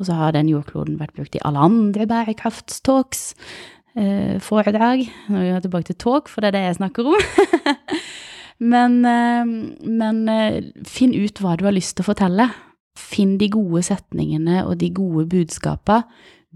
og 0.00 0.08
så 0.08 0.16
har 0.16 0.32
den 0.32 0.48
jordkloden 0.48 0.96
vært 1.00 1.14
brukt 1.18 1.36
i 1.36 1.42
alle 1.44 1.60
andre 1.66 2.08
bærekraftstalks, 2.08 3.22
eh, 3.96 4.40
foredrag. 4.40 5.04
Nå 5.28 5.42
er 5.42 5.52
vi 5.52 5.62
tilbake 5.66 5.90
til 5.90 6.00
talk, 6.00 6.32
for 6.32 6.40
det 6.40 6.52
er 6.52 6.56
det 6.56 6.66
jeg 6.66 6.78
snakker 6.80 7.12
om. 7.12 7.30
men, 8.72 9.00
eh, 9.04 9.56
men 9.84 10.22
eh, 10.32 10.60
finn 10.88 11.12
ut 11.12 11.44
hva 11.44 11.58
du 11.58 11.66
har 11.68 11.76
lyst 11.76 11.98
til 11.98 12.06
å 12.06 12.12
fortelle. 12.12 12.48
Finn 12.98 13.36
de 13.40 13.50
gode 13.52 13.84
setningene 13.84 14.64
og 14.64 14.78
de 14.80 14.88
gode 14.96 15.28
budskapene 15.28 16.06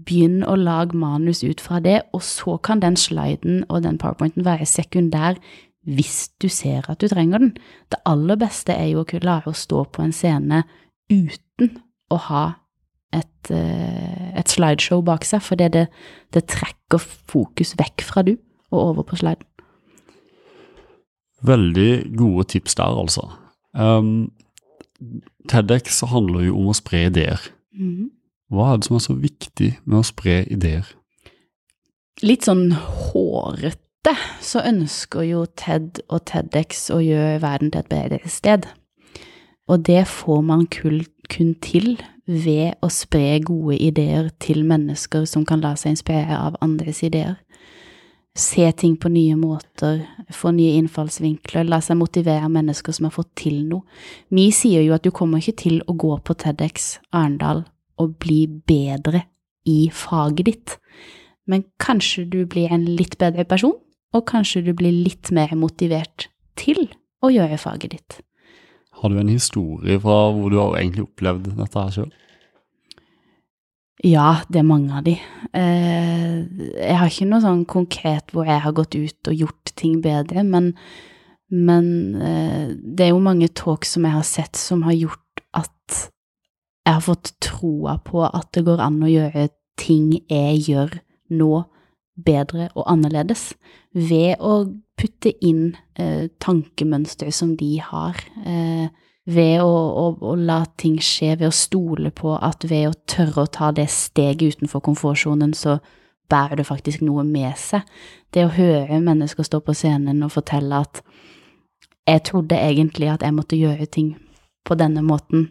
Begynn 0.05 0.43
å 0.45 0.55
lage 0.55 0.97
manus 0.97 1.41
ut 1.43 1.61
fra 1.63 1.79
det, 1.81 2.01
og 2.13 2.21
så 2.21 2.57
kan 2.61 2.83
den 2.83 2.97
sliden 2.99 3.63
og 3.67 3.81
den 3.83 3.97
powerpointen 3.97 4.45
være 4.45 4.67
sekundær 4.69 5.39
hvis 5.87 6.27
du 6.41 6.49
ser 6.51 6.85
at 6.91 6.99
du 7.01 7.07
trenger 7.07 7.41
den. 7.41 7.53
Det 7.91 7.99
aller 8.05 8.37
beste 8.39 8.75
er 8.75 8.91
jo 8.91 9.01
å 9.01 9.07
kunne 9.07 9.23
klare 9.23 9.51
å 9.51 9.57
stå 9.57 9.85
på 9.95 10.03
en 10.03 10.13
scene 10.13 10.63
uten 11.09 11.77
å 12.11 12.19
ha 12.27 12.45
et, 13.15 13.51
eh, 13.51 14.33
et 14.37 14.51
slideshow 14.51 15.01
bak 15.01 15.25
seg, 15.25 15.41
for 15.41 15.55
det, 15.55 15.87
det, 16.33 16.43
trekker 16.51 16.99
fokus 16.99 17.73
vekk 17.79 18.03
fra 18.03 18.23
du 18.27 18.35
og 18.71 18.79
over 18.81 19.07
på 19.07 19.19
sliden. 19.21 19.47
Veldig 21.47 22.17
gode 22.17 22.47
tips 22.51 22.75
der, 22.75 22.97
altså. 22.97 23.29
Um, 23.73 24.31
TEDX 25.47 26.01
handler 26.09 26.47
jo 26.47 26.57
om 26.57 26.71
å 26.71 26.75
spre 26.75 27.05
ideer. 27.07 27.43
Mm. 27.77 28.09
Hva 28.47 28.71
er 28.71 28.79
det 28.79 28.87
som 28.87 28.95
er 28.95 29.03
så 29.03 29.15
viktig 29.19 29.73
med 29.83 29.99
å 29.99 30.07
spre 30.07 30.39
ideer? 30.47 30.87
Litt 32.23 32.47
sånn 32.47 32.71
hårete 32.71 34.13
så 34.41 34.63
ønsker 34.65 35.25
jo 35.27 35.43
TED 35.59 35.99
og 36.07 36.23
TEDX 36.31 36.87
å 36.95 37.01
gjøre 37.03 37.41
verden 37.43 37.73
til 37.73 37.83
et 37.83 37.91
bedre 37.91 38.31
sted. 38.31 38.69
Og 39.67 39.83
det 39.83 40.05
får 40.07 40.45
man 40.47 40.63
kun 40.71 41.51
til 41.59 41.97
ved 42.27 42.79
å 42.83 42.89
spre 42.91 43.41
gode 43.43 43.75
ideer 43.83 44.31
til 44.39 44.63
mennesker 44.67 45.27
som 45.27 45.43
kan 45.47 45.59
la 45.63 45.75
seg 45.75 45.97
inspirere 45.97 46.39
av 46.39 46.57
andres 46.63 47.03
ideer. 47.03 47.35
Se 48.37 48.69
ting 48.77 48.95
på 49.01 49.09
nye 49.09 49.35
måter, 49.35 50.03
få 50.31 50.53
nye 50.53 50.77
innfallsvinkler, 50.77 51.65
la 51.67 51.81
seg 51.81 51.97
motivere 51.99 52.47
mennesker 52.53 52.95
som 52.95 53.09
har 53.09 53.15
fått 53.15 53.33
til 53.43 53.63
noe. 53.65 53.83
Mi 54.29 54.51
sier 54.55 54.85
jo 54.85 54.93
at 54.95 55.03
du 55.03 55.11
kommer 55.11 55.41
ikke 55.41 55.63
til 55.67 55.81
å 55.89 55.97
gå 55.97 56.13
på 56.23 56.37
TEDX 56.37 56.93
Arendal 57.11 57.65
å 57.97 58.07
bli 58.07 58.45
bedre 58.47 59.25
i 59.67 59.89
faget 59.93 60.47
ditt. 60.47 60.77
Men 61.47 61.65
kanskje 61.81 62.25
du 62.29 62.41
blir 62.49 62.71
en 62.73 62.85
litt 62.97 63.17
bedre 63.19 63.45
person, 63.47 63.75
og 64.15 64.27
kanskje 64.29 64.63
du 64.67 64.73
blir 64.77 64.93
litt 64.93 65.31
mer 65.35 65.53
motivert 65.59 66.29
til 66.59 66.87
å 67.23 67.31
gjøre 67.33 67.59
faget 67.59 67.95
ditt. 67.95 68.21
Har 68.97 69.13
du 69.13 69.19
en 69.21 69.29
historie 69.29 69.99
fra 70.01 70.31
hvor 70.33 70.51
du 70.51 70.57
har 70.59 70.79
egentlig 70.79 71.05
opplevd 71.05 71.51
dette 71.57 71.83
her 71.83 71.93
sjøl? 71.93 72.15
Ja, 74.05 74.43
det 74.49 74.61
er 74.61 74.67
mange 74.67 74.93
av 74.93 75.05
de. 75.07 75.15
Eh, 75.57 76.33
jeg 76.77 76.97
har 76.99 77.09
ikke 77.09 77.29
noe 77.29 77.41
sånn 77.41 77.63
konkret 77.69 78.33
hvor 78.33 78.49
jeg 78.49 78.61
har 78.61 78.75
gått 78.77 78.97
ut 78.97 79.31
og 79.31 79.39
gjort 79.45 79.71
ting 79.77 80.01
bedre, 80.03 80.43
men, 80.45 80.73
men 81.49 81.87
eh, 82.21 82.75
det 82.77 83.07
er 83.07 83.15
jo 83.15 83.23
mange 83.25 83.49
talk 83.57 83.87
som 83.89 84.05
jeg 84.05 84.13
har 84.13 84.27
sett 84.27 84.59
som 84.59 84.85
har 84.85 84.97
gjort 84.97 85.41
at 85.57 85.97
jeg 86.87 86.95
har 86.95 87.03
fått 87.03 87.33
troa 87.43 87.97
på 87.99 88.23
at 88.23 88.53
det 88.55 88.63
går 88.63 88.79
an 88.79 89.01
å 89.03 89.11
gjøre 89.11 89.49
ting 89.77 90.13
jeg 90.31 90.61
gjør 90.69 90.93
nå, 91.35 91.65
bedre 92.17 92.69
og 92.71 92.87
annerledes, 92.89 93.51
ved 93.91 94.39
å 94.39 94.63
putte 94.97 95.33
inn 95.45 95.75
eh, 95.99 96.29
tankemønster 96.41 97.29
som 97.35 97.51
de 97.59 97.75
har. 97.83 98.23
Eh, 98.47 98.87
ved 99.27 99.59
å, 99.59 99.67
å, 99.67 100.05
å, 100.23 100.35
la 100.39 100.61
ting 100.79 100.95
skje, 101.03 101.35
ved 101.35 101.49
å 101.49 101.53
stole 101.53 102.13
på 102.15 102.37
at 102.39 102.63
ved 102.69 102.87
å 102.87 102.95
tørre 103.09 103.43
å 103.43 103.51
ta 103.51 103.73
det 103.75 103.89
steget 103.91 104.55
utenfor 104.55 104.85
komfortsonen, 104.87 105.51
så 105.53 105.77
bærer 106.31 106.61
det 106.61 106.69
faktisk 106.71 107.03
noe 107.03 107.25
med 107.27 107.59
seg. 107.59 107.83
Det 108.31 108.47
å 108.47 108.55
høre 108.55 109.01
mennesker 109.03 109.43
stå 109.43 109.59
på 109.63 109.75
scenen 109.75 110.23
og 110.23 110.33
fortelle 110.39 110.79
at 110.87 111.03
jeg 112.07 112.23
trodde 112.31 112.55
egentlig 112.55 113.11
at 113.11 113.27
jeg 113.27 113.35
måtte 113.35 113.59
gjøre 113.59 113.85
ting 113.91 114.15
på 114.63 114.79
denne 114.79 115.03
måten, 115.03 115.49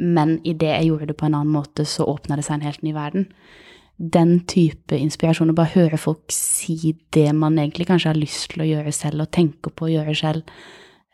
men 0.00 0.38
idet 0.48 0.72
jeg 0.72 0.90
gjorde 0.90 1.10
det 1.10 1.18
på 1.20 1.28
en 1.28 1.36
annen 1.36 1.52
måte, 1.52 1.84
så 1.84 2.08
åpna 2.08 2.38
det 2.38 2.46
seg 2.46 2.58
en 2.58 2.66
helt 2.66 2.82
ny 2.86 2.94
verden. 2.96 3.28
Den 4.00 4.38
type 4.48 4.96
inspirasjon, 4.96 5.52
å 5.52 5.56
bare 5.56 5.74
høre 5.74 6.00
folk 6.00 6.32
si 6.32 6.94
det 7.12 7.28
man 7.36 7.58
egentlig 7.60 7.90
kanskje 7.90 8.14
har 8.14 8.20
lyst 8.20 8.54
til 8.54 8.64
å 8.64 8.68
gjøre 8.70 8.94
selv, 8.96 9.26
og 9.26 9.34
tenke 9.36 9.72
på 9.72 9.88
å 9.88 9.92
gjøre 9.92 10.16
selv, 10.16 10.54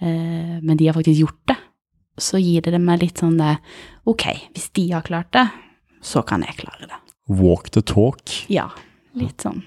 eh, 0.01 0.57
men 0.62 0.77
de 0.79 0.87
har 0.87 0.94
faktisk 0.94 1.25
gjort 1.25 1.42
det, 1.51 1.59
så 2.22 2.40
gir 2.40 2.64
det 2.64 2.81
meg 2.81 3.03
litt 3.03 3.20
sånn 3.20 3.37
det 3.37 3.59
Ok, 4.09 4.25
hvis 4.55 4.70
de 4.79 4.87
har 4.94 5.05
klart 5.05 5.33
det, 5.35 5.49
så 6.01 6.22
kan 6.22 6.44
jeg 6.46 6.62
klare 6.62 6.87
det. 6.87 7.01
Walk 7.27 7.72
the 7.75 7.83
talk. 7.83 8.31
Ja, 8.49 8.70
litt 9.18 9.42
sånn. 9.42 9.64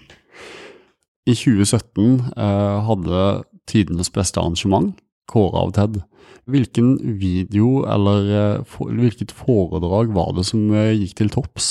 I 1.28 1.36
2017 1.36 2.32
eh, 2.40 2.78
hadde 2.88 3.26
tidenes 3.70 4.10
beste 4.16 4.40
arrangement, 4.40 4.96
kåra 5.30 5.66
av 5.68 5.76
TED. 5.78 6.02
Hvilken 6.50 6.96
video 7.22 7.84
eller 7.90 8.32
eh, 8.34 8.80
hvilket 8.90 9.34
foredrag 9.36 10.14
var 10.16 10.34
det 10.38 10.48
som 10.50 10.72
eh, 10.74 10.96
gikk 10.98 11.20
til 11.20 11.32
topps? 11.34 11.70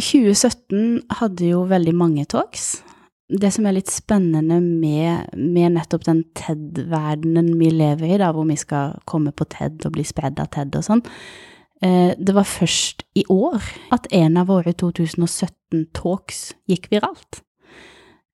2017 0.00 1.02
hadde 1.20 1.52
jo 1.52 1.66
veldig 1.68 1.94
mange 1.96 2.24
talks. 2.30 2.80
Det 3.32 3.52
som 3.54 3.66
er 3.68 3.76
litt 3.78 3.92
spennende 3.92 4.58
med, 4.60 5.30
med 5.36 5.76
nettopp 5.76 6.04
den 6.08 6.24
TED-verdenen 6.36 7.54
vi 7.60 7.70
lever 7.72 8.16
i, 8.16 8.18
da, 8.20 8.32
hvor 8.34 8.48
vi 8.48 8.58
skal 8.60 8.98
komme 9.08 9.32
på 9.32 9.46
TED 9.52 9.86
og 9.88 9.94
bli 9.96 10.04
spredd 10.04 10.40
av 10.42 10.50
TED 10.52 10.76
og 10.80 10.84
sånn, 10.88 11.04
eh, 11.84 12.12
det 12.18 12.36
var 12.36 12.48
først 12.48 13.06
i 13.16 13.24
år 13.32 13.60
at 13.94 14.08
en 14.16 14.40
av 14.40 14.50
våre 14.52 14.74
2017-talks 14.76 16.44
gikk 16.72 16.90
viralt. 16.92 17.42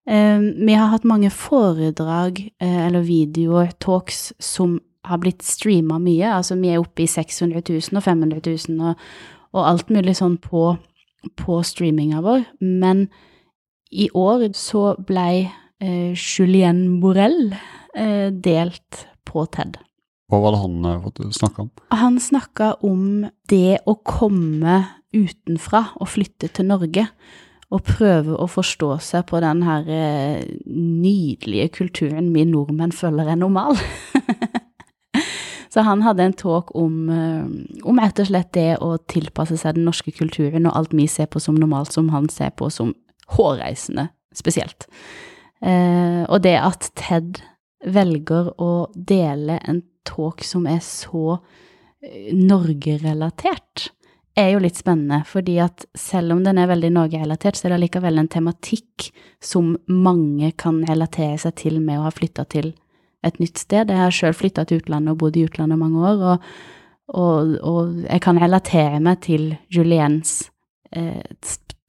Eh, 0.09 0.41
vi 0.41 0.75
har 0.75 0.89
hatt 0.93 1.07
mange 1.09 1.31
foredrag 1.35 2.41
eh, 2.63 2.87
eller 2.87 3.05
videoer, 3.05 3.73
talks, 3.83 4.33
som 4.41 4.79
har 5.09 5.21
blitt 5.23 5.45
streama 5.47 5.99
mye. 6.03 6.31
Altså, 6.33 6.57
vi 6.61 6.73
er 6.73 6.81
oppe 6.81 7.05
i 7.05 7.11
600 7.11 7.63
000 7.69 8.01
og 8.01 8.05
500 8.05 8.41
000 8.69 8.85
og, 8.89 9.09
og 9.57 9.65
alt 9.65 9.93
mulig 9.93 10.17
sånn 10.19 10.39
på, 10.43 10.71
på 11.41 11.59
streaminga 11.67 12.23
vår. 12.25 12.47
Men 12.61 13.07
i 13.91 14.09
år 14.17 14.51
så 14.57 14.93
blei 15.09 15.49
eh, 15.81 16.13
Julien 16.17 17.01
Borrell 17.03 17.53
eh, 17.97 18.29
delt 18.33 19.05
på 19.29 19.45
TED. 19.53 19.79
Hva 20.29 20.41
var 20.43 20.55
det 20.55 20.63
han 20.65 20.89
eh, 20.89 21.37
snakka 21.37 21.65
om? 21.65 21.71
Han 21.97 22.19
snakka 22.21 22.73
om 22.85 23.27
det 23.49 23.81
å 23.89 23.97
komme 24.05 24.83
utenfra 25.17 25.87
og 26.01 26.11
flytte 26.13 26.51
til 26.53 26.69
Norge. 26.69 27.07
Og 27.69 27.83
prøve 27.85 28.37
å 28.41 28.47
forstå 28.49 28.95
seg 29.05 29.27
på 29.29 29.41
den 29.45 29.61
her 29.67 29.89
eh, 29.93 30.47
nydelige 30.73 31.69
kulturen 31.83 32.31
vi 32.33 32.47
nordmenn 32.49 32.95
føler 32.97 33.29
er 33.29 33.41
normal. 33.41 33.77
Så 35.73 35.85
han 35.85 36.01
hadde 36.03 36.25
en 36.25 36.37
talk 36.37 36.73
om, 36.77 37.11
eh, 37.13 37.83
om 37.85 38.01
rett 38.01 38.23
og 38.23 38.31
slett 38.31 38.55
det 38.57 38.79
å 38.81 38.95
tilpasse 39.11 39.59
seg 39.61 39.77
den 39.77 39.85
norske 39.89 40.15
kulturen, 40.17 40.67
og 40.67 40.79
alt 40.81 40.97
vi 40.97 41.07
ser 41.11 41.29
på 41.29 41.43
som 41.45 41.59
normalt, 41.61 41.93
som 41.93 42.09
han 42.15 42.31
ser 42.33 42.55
på 42.57 42.71
som 42.73 42.95
hårreisende 43.37 44.09
spesielt. 44.35 44.89
Eh, 45.61 46.25
og 46.25 46.41
det 46.47 46.57
at 46.63 46.89
Ted 46.99 47.43
velger 47.85 48.53
å 48.63 48.89
dele 48.95 49.59
en 49.69 49.83
talk 50.09 50.45
som 50.47 50.67
er 50.71 50.81
så 50.85 51.39
eh, 52.03 52.33
Norge-relatert, 52.35 53.91
er 54.39 54.53
jo 54.53 54.63
litt 54.63 54.79
spennende, 54.79 55.23
fordi 55.29 55.59
at 55.63 55.87
selv 55.99 56.37
om 56.37 56.43
den 56.47 56.61
er 56.61 56.71
veldig 56.71 56.91
Norge-relatert, 56.95 57.59
så 57.59 57.69
er 57.69 57.75
det 57.75 57.83
likevel 57.87 58.21
en 58.21 58.31
tematikk 58.31 59.09
som 59.45 59.75
mange 59.91 60.53
kan 60.61 60.81
relatere 60.89 61.39
seg 61.43 61.57
til 61.59 61.81
med 61.85 62.01
å 62.01 62.07
ha 62.07 62.13
flytta 62.15 62.47
til 62.53 62.73
et 63.27 63.41
nytt 63.43 63.59
sted. 63.59 63.91
Jeg 63.91 63.99
har 63.99 64.15
sjøl 64.15 64.37
flytta 64.37 64.65
til 64.69 64.83
utlandet 64.83 65.15
og 65.15 65.23
bodd 65.25 65.39
i 65.39 65.47
utlandet 65.49 65.81
mange 65.81 66.05
år, 66.11 66.23
og, 66.33 66.53
og, 67.19 67.57
og 67.67 67.99
jeg 68.05 68.23
kan 68.25 68.41
relatere 68.41 69.03
meg 69.03 69.25
til 69.27 69.51
Juliens 69.75 70.41
eh, 70.95 71.23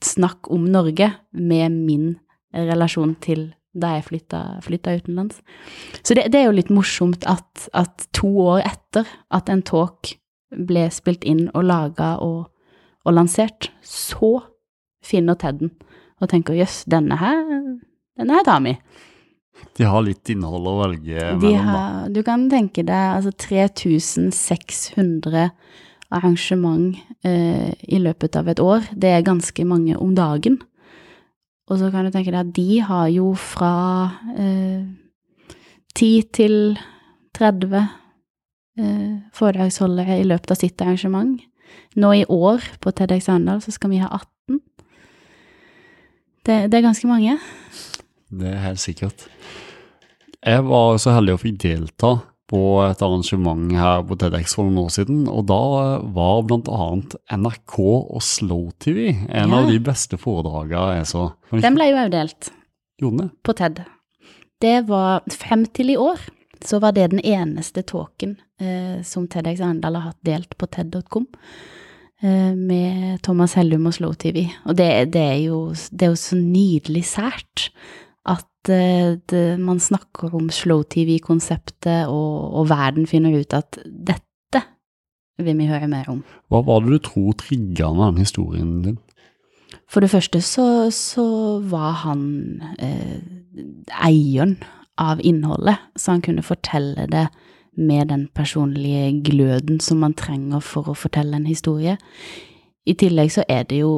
snakk 0.06 0.50
om 0.52 0.66
Norge 0.72 1.12
med 1.32 1.76
min 1.76 2.12
relasjon 2.56 3.16
til 3.22 3.50
da 3.80 3.94
jeg 3.98 4.08
flytta, 4.08 4.40
flytta 4.66 4.96
utenlands. 4.98 5.42
Så 6.02 6.16
det, 6.18 6.30
det, 6.34 6.42
er 6.42 6.50
jo 6.50 6.56
litt 6.58 6.72
morsomt 6.74 7.26
at, 7.30 7.70
at, 7.78 8.08
to 8.18 8.32
år 8.42 8.64
etter 8.66 9.08
at 9.36 9.52
en 9.54 9.62
talk 9.66 10.16
ble 10.50 10.88
spilt 10.94 11.26
inn 11.28 11.50
og 11.54 11.68
laga 11.70 12.16
og, 12.26 12.50
og, 13.06 13.12
lansert, 13.14 13.70
så 13.86 14.40
finner 15.06 15.38
Ted 15.40 15.62
den 15.62 15.76
og 16.20 16.28
tenker 16.32 16.58
jøss, 16.58 16.82
denne 16.92 17.16
her, 17.16 17.38
denne 18.20 18.36
her 18.36 18.44
tar 18.44 18.60
vi. 18.66 18.74
De 19.80 19.86
har 19.88 20.04
litt 20.04 20.28
innhold 20.32 20.68
å 20.68 20.74
velge 20.82 21.30
mellom, 21.40 21.70
da. 21.72 21.84
Du 22.12 22.20
kan 22.28 22.50
tenke 22.52 22.84
deg 22.88 23.16
altså 23.16 23.32
3600 23.32 25.50
arrangement 26.16 26.98
eh, 27.24 27.72
i 27.88 28.00
løpet 28.02 28.36
av 28.40 28.50
et 28.52 28.62
år. 28.64 28.88
Det 28.92 29.14
er 29.14 29.28
ganske 29.28 29.66
mange 29.68 29.98
om 30.00 30.14
dagen. 30.18 30.60
Og 31.70 31.80
så 31.80 31.92
kan 31.94 32.08
du 32.08 32.14
tenke 32.14 32.34
deg 32.34 32.42
at 32.42 32.54
de 32.56 32.80
har 32.82 33.10
jo 33.14 33.32
fra 33.38 33.74
eh, 34.36 34.86
10 35.96 36.30
til 36.34 36.56
30 37.38 37.76
eh, 37.78 37.92
foredragsholdere 39.36 40.20
i 40.22 40.28
løpet 40.28 40.54
av 40.56 40.60
sitt 40.62 40.82
arrangement. 40.84 41.40
Nå 42.00 42.14
i 42.18 42.26
år 42.26 42.66
på 42.82 42.94
TEDX 42.96 43.30
Arendal 43.30 43.62
så 43.64 43.74
skal 43.76 43.94
vi 43.94 44.02
ha 44.02 44.10
18. 44.12 44.60
Det, 46.46 46.58
det 46.72 46.80
er 46.80 46.86
ganske 46.88 47.10
mange. 47.10 47.38
Det 48.30 48.50
er 48.50 48.64
helt 48.64 48.82
sikkert. 48.82 49.28
Jeg 50.40 50.66
var 50.66 50.98
så 51.02 51.14
heldig 51.18 51.36
å 51.36 51.42
få 51.42 51.54
delta 51.60 52.12
på 52.50 52.62
et 52.82 53.02
arrangement 53.06 53.70
her 53.78 54.02
på 54.08 54.18
TEDX 54.18 54.56
for 54.58 54.66
noen 54.66 54.86
år 54.88 54.94
siden, 54.94 55.20
og 55.30 55.46
da 55.50 55.60
var 56.16 56.48
annet 56.50 57.14
NRK 57.30 57.76
og 57.84 58.24
Slow 58.26 58.72
TV 58.82 59.12
en 59.12 59.54
ja. 59.54 59.60
av 59.60 59.70
de 59.70 59.78
beste 59.84 60.18
foredragene 60.18 60.98
jeg 61.02 61.10
så. 61.12 61.28
Den 61.54 61.78
ble 61.78 61.92
jo 61.92 62.02
òg 62.02 62.14
delt. 62.16 62.52
På 63.46 63.56
TED. 63.56 63.84
Det 64.60 64.76
var 64.90 65.22
frem 65.32 65.68
til 65.72 65.94
i 65.94 66.00
år, 66.00 66.20
så 66.66 66.80
var 66.84 66.96
det 66.96 67.12
den 67.12 67.22
eneste 67.24 67.84
talken 67.88 68.38
eh, 68.62 69.02
som 69.08 69.28
TEDX 69.28 69.62
Arendal 69.62 70.00
har 70.00 70.12
hatt 70.12 70.24
delt 70.28 70.58
på 70.60 70.68
TED.com. 70.68 71.28
Eh, 72.22 72.56
med 72.56 73.22
Thomas 73.24 73.54
Hellum 73.56 73.88
og 73.88 73.96
Slow 73.96 74.14
TV. 74.20 74.44
Og 74.66 74.76
det, 74.78 75.14
det, 75.14 75.22
er 75.22 75.42
jo, 75.46 75.60
det 75.72 76.08
er 76.08 76.14
jo 76.14 76.20
så 76.20 76.36
nydelig 76.36 77.06
sært 77.08 77.70
at 78.28 78.72
eh, 78.74 79.16
det, 79.32 79.44
man 79.60 79.80
snakker 79.80 80.36
om 80.36 80.50
slow-TV-konseptet, 80.52 82.10
og, 82.12 82.56
og, 82.60 82.68
verden 82.70 83.08
finner 83.08 83.40
ut 83.40 83.56
at 83.56 83.80
dette 83.86 84.26
vil 85.40 85.56
vi 85.56 85.70
høre 85.70 85.88
mer 85.88 86.10
om. 86.12 86.20
Hva 86.52 86.60
var 86.68 86.84
det 86.84 86.98
du 86.98 87.06
tror 87.08 87.38
trigga 87.40 87.94
den 87.96 88.20
historien 88.20 88.82
din? 88.84 89.00
For 89.90 90.04
det 90.04 90.12
første 90.12 90.42
så, 90.44 90.90
så 90.92 91.26
var 91.72 92.02
han 92.04 92.26
eh, 92.84 93.22
eieren 93.96 94.58
av 95.00 95.22
innholdet, 95.24 95.80
så 95.96 96.16
han 96.18 96.24
kunne 96.26 96.44
fortelle 96.46 97.08
det 97.12 97.28
med 97.80 98.10
den 98.12 98.28
personlige 98.36 99.22
gløden 99.24 99.80
som 99.80 100.02
man 100.04 100.14
trenger 100.18 100.60
for 100.64 100.92
å 100.92 100.98
fortelle 100.98 101.38
en 101.38 101.48
historie. 101.48 101.96
I 102.86 102.96
tillegg 103.00 103.32
så 103.32 103.46
er 103.48 103.68
det 103.70 103.82
jo 103.84 103.94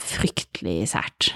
fryktelig 0.00 0.92
sært 0.92 1.32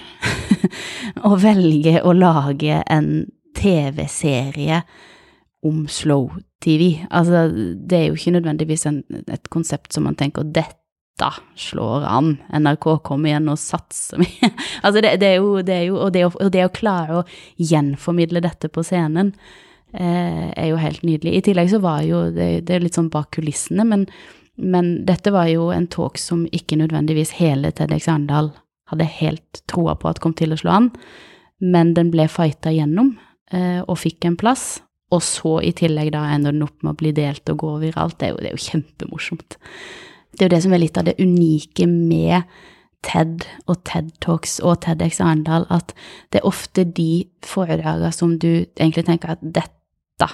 å 1.29 1.35
velge 1.39 1.99
å 2.01 2.13
lage 2.15 2.79
en 2.89 3.27
TV-serie 3.57 4.81
om 5.65 5.85
slow-TV. 5.89 7.07
Altså, 7.09 7.47
det 7.51 7.99
er 7.99 8.09
jo 8.09 8.17
ikke 8.17 8.35
nødvendigvis 8.37 8.85
en, 8.89 9.01
et 9.27 9.49
konsept 9.53 9.93
som 9.93 10.07
man 10.07 10.17
tenker 10.17 10.47
dette 10.47 10.86
slår 11.57 12.05
an, 12.07 12.35
NRK 12.53 12.89
kommer 13.05 13.31
igjen 13.31 13.49
og 13.49 13.59
mye. 14.21 14.49
altså, 14.83 15.01
det, 15.01 15.15
det, 15.21 15.27
er 15.27 15.37
jo, 15.39 15.61
det, 15.61 15.75
er 15.75 15.85
jo, 15.89 15.99
og 16.05 16.11
det, 16.13 16.25
å, 16.27 16.31
og 16.35 16.51
det 16.53 16.65
å 16.65 16.73
klare 16.73 17.21
å 17.21 17.25
gjenformidle 17.57 18.43
dette 18.45 18.69
på 18.69 18.83
scenen 18.85 19.33
eh, 19.93 20.49
er 20.53 20.69
jo 20.69 20.81
helt 20.81 21.03
nydelig. 21.03 21.37
I 21.37 21.45
tillegg 21.49 21.71
så 21.73 21.81
var 21.83 22.03
jo 22.05 22.27
det, 22.33 22.67
det 22.67 22.77
er 22.77 22.85
litt 22.85 22.97
sånn 22.97 23.13
bak 23.13 23.31
kulissene, 23.37 23.85
men 23.87 24.09
Men 24.57 25.05
dette 25.05 25.29
var 25.29 25.45
jo 25.51 25.67
en 25.69 25.85
talk 25.85 26.17
som 26.17 26.47
ikke 26.49 26.79
nødvendigvis 26.79 27.35
hele 27.37 27.69
TEDx 27.69 28.07
Arendal 28.09 28.47
hadde 28.89 29.05
helt 29.19 29.61
troa 29.69 29.93
på 29.93 30.09
at 30.09 30.19
kom 30.19 30.33
til 30.33 30.55
å 30.55 30.57
slå 30.57 30.71
an, 30.73 30.87
men 31.61 31.93
den 31.93 32.09
ble 32.09 32.25
fighta 32.25 32.73
gjennom 32.73 33.19
eh, 33.51 33.83
og 33.85 33.99
fikk 34.01 34.25
en 34.25 34.37
plass. 34.39 34.81
Og 35.13 35.21
så 35.23 35.59
i 35.63 35.71
tillegg 35.77 36.11
da 36.11 36.25
ender 36.33 36.55
den 36.55 36.65
opp 36.65 36.81
med 36.81 36.95
å 36.95 36.99
bli 36.99 37.13
delt 37.15 37.47
og 37.53 37.61
gå 37.61 37.75
viralt. 37.85 38.17
Det 38.19 38.27
er 38.27 38.33
jo, 38.33 38.41
det 38.41 38.49
er 38.49 38.57
jo 38.57 38.65
kjempemorsomt. 38.65 39.59
Det 40.37 40.45
er 40.45 40.49
jo 40.49 40.55
det 40.55 40.63
som 40.65 40.73
er 40.75 40.83
litt 40.83 40.97
av 40.99 41.07
det 41.07 41.17
unike 41.17 41.87
med 41.89 42.45
TED 43.05 43.45
og 43.69 43.81
TED 43.87 44.11
Talks 44.21 44.57
og 44.61 44.81
TEDx 44.85 45.19
Arendal, 45.23 45.65
at 45.73 45.93
det 46.33 46.41
er 46.41 46.49
ofte 46.49 46.85
de 46.85 47.25
foredragene 47.45 48.11
som 48.13 48.35
du 48.41 48.65
egentlig 48.77 49.05
tenker 49.07 49.33
at 49.33 49.41
dette 49.41 50.29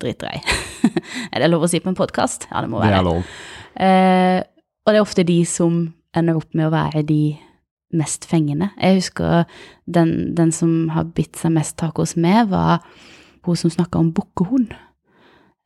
driter 0.00 0.30
jeg 0.32 0.40
i. 0.40 0.90
er 1.32 1.42
det 1.42 1.50
lov 1.50 1.66
å 1.66 1.70
si 1.70 1.80
på 1.82 1.90
en 1.92 1.98
podkast? 1.98 2.48
Ja, 2.50 2.62
det 2.64 2.70
må 2.72 2.80
være 2.80 3.02
Det 3.04 3.12
er. 3.20 3.30
Eh, 3.86 4.38
og 4.86 4.92
det 4.92 5.00
er 5.00 5.04
ofte 5.04 5.26
de 5.28 5.38
som 5.48 5.82
ender 6.16 6.40
opp 6.40 6.56
med 6.56 6.68
å 6.68 6.74
være 6.74 7.04
de 7.06 7.36
mest 7.96 8.24
fengende. 8.30 8.70
Jeg 8.80 9.00
husker 9.00 9.44
den, 9.90 10.32
den 10.38 10.54
som 10.54 10.90
har 10.94 11.10
bitt 11.14 11.38
seg 11.38 11.52
mest 11.54 11.76
tak 11.80 11.98
hos 12.00 12.16
meg, 12.16 12.48
var 12.50 12.80
hun 13.46 13.58
som 13.58 13.72
snakka 13.72 14.00
om 14.00 14.12
bukkehund. 14.14 14.72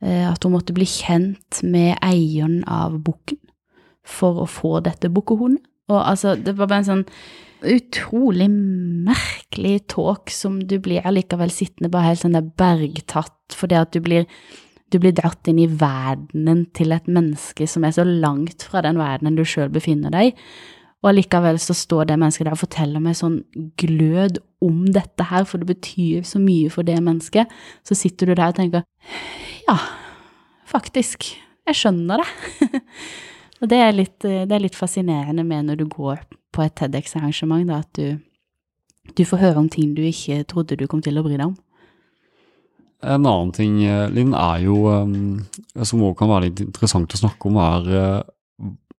Eh, 0.05 0.25
at 0.29 0.43
hun 0.45 0.53
måtte 0.53 0.75
bli 0.75 0.85
kjent 0.85 1.63
med 1.65 1.97
eieren 2.05 2.61
av 2.69 2.99
bukken 3.05 3.41
for 4.05 4.43
å 4.43 4.49
få 4.49 4.77
dette 4.85 5.09
bukkehornet. 5.09 5.63
Og 5.89 5.99
altså, 6.01 6.33
det 6.37 6.55
var 6.57 6.69
bare 6.69 6.83
en 6.83 6.91
sånn 6.91 7.07
utrolig 7.65 8.47
merkelig 8.49 9.87
talk 9.93 10.29
som 10.33 10.59
du 10.69 10.77
blir 10.81 11.05
allikevel 11.05 11.53
sittende 11.53 11.91
bare 11.93 12.11
helt 12.11 12.21
sånn 12.21 12.37
der 12.37 12.45
bergtatt, 12.57 13.37
fordi 13.53 13.77
at 13.79 13.93
du 13.93 14.01
blir 14.05 14.29
du 14.93 14.99
blir 15.01 15.15
dratt 15.17 15.49
inn 15.49 15.57
i 15.59 15.67
verdenen 15.67 16.67
til 16.77 16.93
et 16.93 17.07
menneske 17.09 17.65
som 17.67 17.83
er 17.83 17.95
så 17.95 18.05
langt 18.05 18.63
fra 18.63 18.83
den 18.85 18.99
verdenen 19.01 19.37
du 19.37 19.41
sjøl 19.47 19.71
befinner 19.73 20.13
deg 20.13 20.29
i. 20.29 20.35
Og 21.05 21.11
allikevel 21.11 21.59
så 21.61 21.75
står 21.77 22.07
det 22.09 22.17
mennesket 22.17 22.47
der 22.47 22.55
og 22.55 22.63
forteller 22.63 23.01
meg 23.03 23.13
sånn 23.19 23.37
glød 23.77 24.39
om 24.65 24.79
dette 24.89 25.27
her, 25.29 25.45
for 25.45 25.61
det 25.61 25.69
betyr 25.69 26.23
så 26.25 26.41
mye 26.41 26.71
for 26.73 26.87
det 26.87 26.97
mennesket. 26.97 27.51
Så 27.85 27.97
sitter 27.99 28.31
du 28.31 28.33
der 28.33 28.49
og 28.49 28.57
tenker 28.57 28.81
ja, 29.67 29.75
faktisk, 30.65 31.27
jeg 31.69 31.77
skjønner 31.77 32.23
det. 32.23 32.71
og 33.61 33.69
det 33.69 33.83
er, 33.83 33.93
litt, 33.93 34.17
det 34.25 34.49
er 34.49 34.65
litt 34.65 34.77
fascinerende 34.77 35.45
med 35.45 35.69
når 35.69 35.83
du 35.83 35.85
går 35.93 36.25
på 36.55 36.65
et 36.65 36.73
TEDX-arrangement, 36.81 37.69
at 37.75 38.01
du, 38.01 38.17
du 39.13 39.23
får 39.29 39.43
høre 39.43 39.61
om 39.61 39.69
ting 39.69 39.93
du 39.93 40.01
ikke 40.09 40.41
trodde 40.49 40.79
du 40.79 40.87
kom 40.89 41.05
til 41.05 41.21
å 41.21 41.25
bry 41.27 41.37
deg 41.37 41.51
om. 41.51 41.55
En 43.05 43.27
annen 43.27 43.51
ting, 43.53 43.83
eh, 43.85 44.07
Linn, 44.09 44.33
er 44.33 44.63
jo, 44.65 44.79
eh, 44.89 45.83
som 45.85 46.01
også 46.01 46.17
kan 46.17 46.31
være 46.31 46.47
litt 46.47 46.63
interessant 46.65 47.13
å 47.13 47.19
snakke 47.19 47.51
om, 47.51 47.59
er 47.61 47.91
eh, 47.93 48.23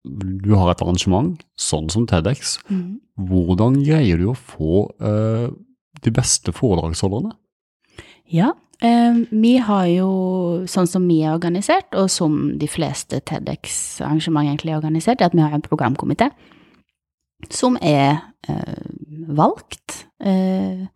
du 0.06 0.54
har 0.56 0.72
et 0.72 0.84
arrangement, 0.84 1.42
sånn 1.60 1.90
som 1.94 2.06
TEDx. 2.10 2.58
Hvordan 3.16 3.82
greier 3.86 4.22
du 4.22 4.30
å 4.32 4.38
få 4.38 4.86
eh, 5.00 5.50
de 6.06 6.14
beste 6.14 6.54
foredragsholderne? 6.56 7.34
Ja, 8.32 8.54
eh, 8.82 9.22
vi 9.32 9.56
har 9.62 9.86
jo, 9.92 10.10
sånn 10.70 10.90
som 10.90 11.08
vi 11.10 11.22
er 11.24 11.36
organisert, 11.36 11.92
og 11.98 12.10
som 12.14 12.58
de 12.60 12.70
fleste 12.70 13.22
TEDx-arrangement 13.22 14.50
egentlig 14.50 14.74
er 14.74 14.82
organisert, 14.82 15.22
er 15.22 15.32
at 15.32 15.38
vi 15.38 15.46
har 15.46 15.56
en 15.56 15.66
programkomité 15.66 16.32
som 17.52 17.78
er 17.82 18.18
eh, 18.48 18.90
valgt 19.28 20.06
eh, 20.24 20.88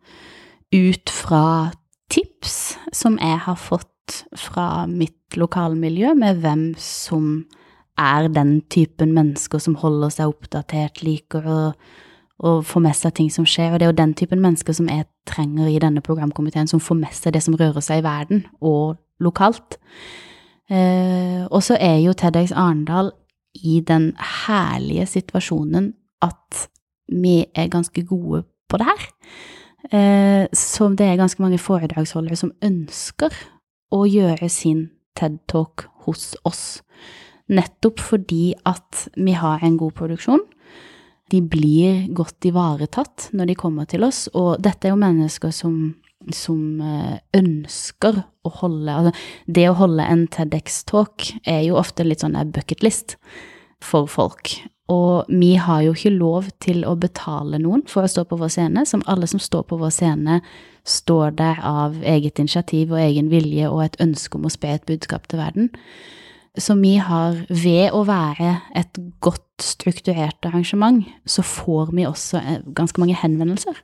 ut 0.74 1.12
fra 1.12 1.70
tips 2.10 2.76
som 2.96 3.18
jeg 3.20 3.38
har 3.44 3.58
fått 3.58 4.24
fra 4.38 4.86
mitt 4.90 5.38
lokalmiljø, 5.38 6.14
med 6.18 6.40
hvem 6.42 6.64
som 6.80 7.44
er 7.98 8.28
den 8.32 8.60
typen 8.72 9.14
mennesker 9.16 9.62
som 9.62 9.76
holder 9.80 10.12
seg 10.14 10.32
oppdatert, 10.32 11.02
liker 11.04 11.46
å, 11.46 11.60
å 12.40 12.54
få 12.64 12.82
med 12.84 12.96
seg 12.96 13.14
ting 13.18 13.30
som 13.32 13.46
skjer. 13.48 13.72
Og 13.72 13.80
det 13.80 13.86
er 13.86 13.92
jo 13.92 14.00
den 14.00 14.16
typen 14.18 14.42
mennesker 14.42 14.76
som 14.76 14.88
jeg 14.90 15.08
trenger 15.28 15.68
i 15.70 15.78
denne 15.82 16.02
programkomiteen, 16.04 16.70
som 16.70 16.82
får 16.82 17.00
med 17.02 17.14
seg 17.16 17.36
det 17.36 17.44
som 17.44 17.56
rører 17.58 17.84
seg 17.84 18.02
i 18.02 18.06
verden, 18.06 18.44
og 18.60 18.98
lokalt. 19.20 19.78
Eh, 20.70 21.46
og 21.50 21.62
så 21.66 21.76
er 21.80 21.98
jo 22.04 22.14
TEDx 22.16 22.54
Arendal 22.54 23.12
i 23.58 23.80
den 23.82 24.12
herlige 24.46 25.08
situasjonen 25.10 25.92
at 26.22 26.68
vi 27.10 27.42
er 27.58 27.72
ganske 27.72 28.04
gode 28.06 28.44
på 28.70 28.78
det 28.78 28.86
her. 28.86 29.08
Eh, 29.90 30.46
så 30.54 30.88
det 30.94 31.06
er 31.06 31.18
ganske 31.18 31.42
mange 31.42 31.58
foredragsholdere 31.58 32.38
som 32.38 32.52
ønsker 32.62 33.34
å 33.90 34.04
gjøre 34.06 34.48
sin 34.48 34.90
TED-talk 35.18 35.88
hos 36.06 36.36
oss. 36.46 36.82
Nettopp 37.50 38.02
fordi 38.02 38.54
at 38.68 39.08
vi 39.16 39.34
har 39.38 39.64
en 39.66 39.78
god 39.80 39.96
produksjon. 39.98 40.42
De 41.30 41.40
blir 41.42 42.08
godt 42.14 42.46
ivaretatt 42.46 43.30
når 43.36 43.50
de 43.50 43.58
kommer 43.58 43.86
til 43.90 44.06
oss, 44.06 44.26
og 44.34 44.58
dette 44.62 44.88
er 44.88 44.94
jo 44.94 45.02
mennesker 45.02 45.54
som, 45.54 45.76
som 46.34 46.80
eh, 46.82 47.20
ønsker 47.38 48.24
å 48.46 48.52
holde 48.62 48.96
Altså, 48.96 49.14
det 49.46 49.68
å 49.70 49.78
holde 49.78 50.06
en 50.10 50.26
TEDX-talk 50.32 51.30
er 51.44 51.62
jo 51.68 51.78
ofte 51.78 52.06
litt 52.06 52.24
sånn 52.24 52.38
der 52.38 52.50
bucketlist 52.50 53.18
for 53.84 54.10
folk. 54.10 54.56
Og 54.90 55.28
vi 55.28 55.54
har 55.54 55.84
jo 55.84 55.94
ikke 55.94 56.10
lov 56.10 56.48
til 56.62 56.82
å 56.88 56.96
betale 56.98 57.60
noen 57.62 57.84
for 57.88 58.02
å 58.02 58.10
stå 58.10 58.24
på 58.26 58.38
vår 58.40 58.50
scene. 58.50 58.82
Som 58.88 59.04
alle 59.06 59.28
som 59.30 59.42
står 59.42 59.68
på 59.70 59.78
vår 59.78 59.92
scene, 59.94 60.40
står 60.82 61.36
der 61.38 61.60
av 61.62 62.00
eget 62.02 62.40
initiativ 62.42 62.90
og 62.94 63.02
egen 63.02 63.30
vilje 63.30 63.68
og 63.70 63.84
et 63.84 64.00
ønske 64.02 64.38
om 64.38 64.48
å 64.48 64.52
spe 64.52 64.72
et 64.74 64.88
budskap 64.88 65.28
til 65.30 65.38
verden. 65.42 65.70
Så 66.58 66.74
vi 66.80 66.96
har, 66.98 67.36
ved 67.48 67.94
å 67.94 68.02
være 68.08 68.56
et 68.76 68.98
godt 69.22 69.62
strukturert 69.62 70.46
arrangement, 70.48 71.04
så 71.22 71.44
får 71.46 71.92
vi 71.94 72.06
også 72.08 72.40
eh, 72.40 72.62
ganske 72.74 72.98
mange 73.00 73.14
henvendelser 73.14 73.78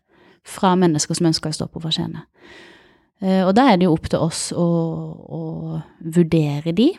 fra 0.46 0.74
mennesker 0.78 1.18
som 1.18 1.28
ønsker 1.30 1.52
å 1.52 1.58
stå 1.60 1.68
på 1.70 1.82
vår 1.84 1.94
scene. 1.94 2.24
Eh, 3.22 3.42
og 3.46 3.54
da 3.56 3.68
er 3.70 3.78
det 3.78 3.86
jo 3.86 3.94
opp 3.94 4.08
til 4.10 4.22
oss 4.22 4.48
å, 4.50 4.66
å 4.66 5.42
vurdere 6.02 6.74
de, 6.76 6.90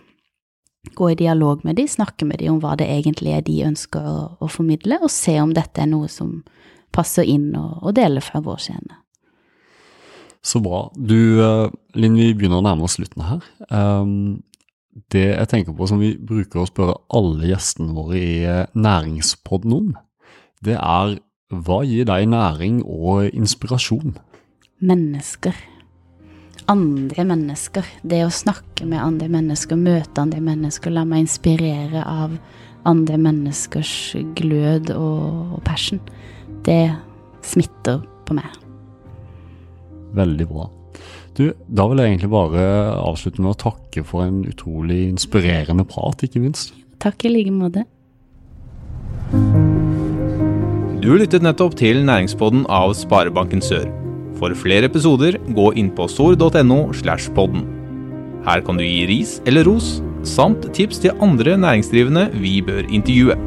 gå 0.95 1.09
i 1.11 1.17
dialog 1.19 1.65
med 1.67 1.75
de, 1.81 1.83
snakke 1.89 2.25
med 2.29 2.39
de 2.39 2.47
om 2.51 2.61
hva 2.63 2.77
det 2.79 2.87
egentlig 2.87 3.33
er 3.35 3.43
de 3.43 3.57
ønsker 3.67 4.07
å, 4.07 4.19
å 4.39 4.47
formidle, 4.51 5.01
og 5.03 5.11
se 5.11 5.35
om 5.41 5.51
dette 5.55 5.83
er 5.83 5.91
noe 5.91 6.07
som 6.11 6.39
passer 6.95 7.27
inn 7.27 7.51
og, 7.59 7.81
og 7.83 7.97
deler 7.99 8.23
fra 8.23 8.39
vår 8.43 8.63
scene. 8.69 9.01
Så 10.47 10.61
bra. 10.63 10.85
Du, 10.95 11.43
eh, 11.43 11.67
Linn, 11.99 12.15
vi 12.15 12.31
begynner 12.37 12.61
å 12.61 12.65
nærme 12.65 12.87
oss 12.87 12.95
slutten 12.95 13.25
her. 13.27 13.43
Um, 13.67 14.45
det 15.13 15.27
jeg 15.29 15.49
tenker 15.51 15.75
på 15.77 15.87
som 15.89 16.01
vi 16.01 16.15
bruker 16.17 16.63
å 16.63 16.67
spørre 16.69 16.97
alle 17.13 17.51
gjestene 17.51 17.95
våre 17.95 18.19
i 18.19 18.35
eh, 18.47 18.65
Næringspodden 18.77 19.73
om, 19.77 19.89
det 20.65 20.77
er 20.77 21.17
hva 21.53 21.79
gir 21.87 22.07
deg 22.09 22.27
næring 22.27 22.81
og 22.83 23.29
inspirasjon? 23.31 24.17
Mennesker. 24.83 25.55
Andre 26.67 27.23
mennesker. 27.23 27.87
Det 28.03 28.25
å 28.25 28.33
snakke 28.33 28.83
med 28.83 28.99
andre 28.99 29.29
mennesker, 29.31 29.79
møte 29.79 30.25
andre 30.25 30.41
mennesker, 30.43 30.91
la 30.91 31.05
meg 31.07 31.23
inspirere 31.23 32.03
av 32.03 32.35
andre 32.87 33.19
menneskers 33.19 33.93
glød 34.35 34.91
og, 34.95 35.55
og 35.55 35.63
passion. 35.67 36.01
Det 36.67 36.91
smitter 37.47 38.03
på 38.27 38.35
meg. 38.35 38.59
Veldig 40.17 40.49
bra. 40.51 40.67
Du, 41.37 41.51
da 41.69 41.85
vil 41.85 41.99
jeg 42.01 42.15
egentlig 42.15 42.31
bare 42.33 42.61
avslutte 42.97 43.43
med 43.43 43.51
å 43.53 43.59
takke 43.61 44.01
for 44.07 44.25
en 44.25 44.39
utrolig 44.49 45.03
inspirerende 45.11 45.85
prat, 45.85 46.23
ikke 46.25 46.41
minst. 46.41 46.73
Takk 47.03 47.27
i 47.27 47.33
like 47.35 47.53
måte. 47.53 47.83
Du 51.03 51.11
lyttet 51.13 51.45
nettopp 51.45 51.77
til 51.77 52.01
Næringspodden 52.07 52.65
av 52.73 52.95
Sparebanken 52.97 53.61
Sør. 53.61 53.85
For 54.41 54.53
flere 54.57 54.89
episoder, 54.89 55.37
gå 55.53 55.69
inn 55.77 55.91
på 55.93 56.09
sor.no 56.09 56.79
slash 56.97 57.29
podden. 57.37 57.67
Her 58.47 58.65
kan 58.65 58.79
du 58.79 58.85
gi 58.85 59.05
ris 59.09 59.37
eller 59.45 59.67
ros, 59.69 59.99
samt 60.25 60.65
tips 60.73 61.03
til 61.05 61.13
andre 61.21 61.53
næringsdrivende 61.61 62.31
vi 62.41 62.57
bør 62.65 62.89
intervjue. 62.89 63.37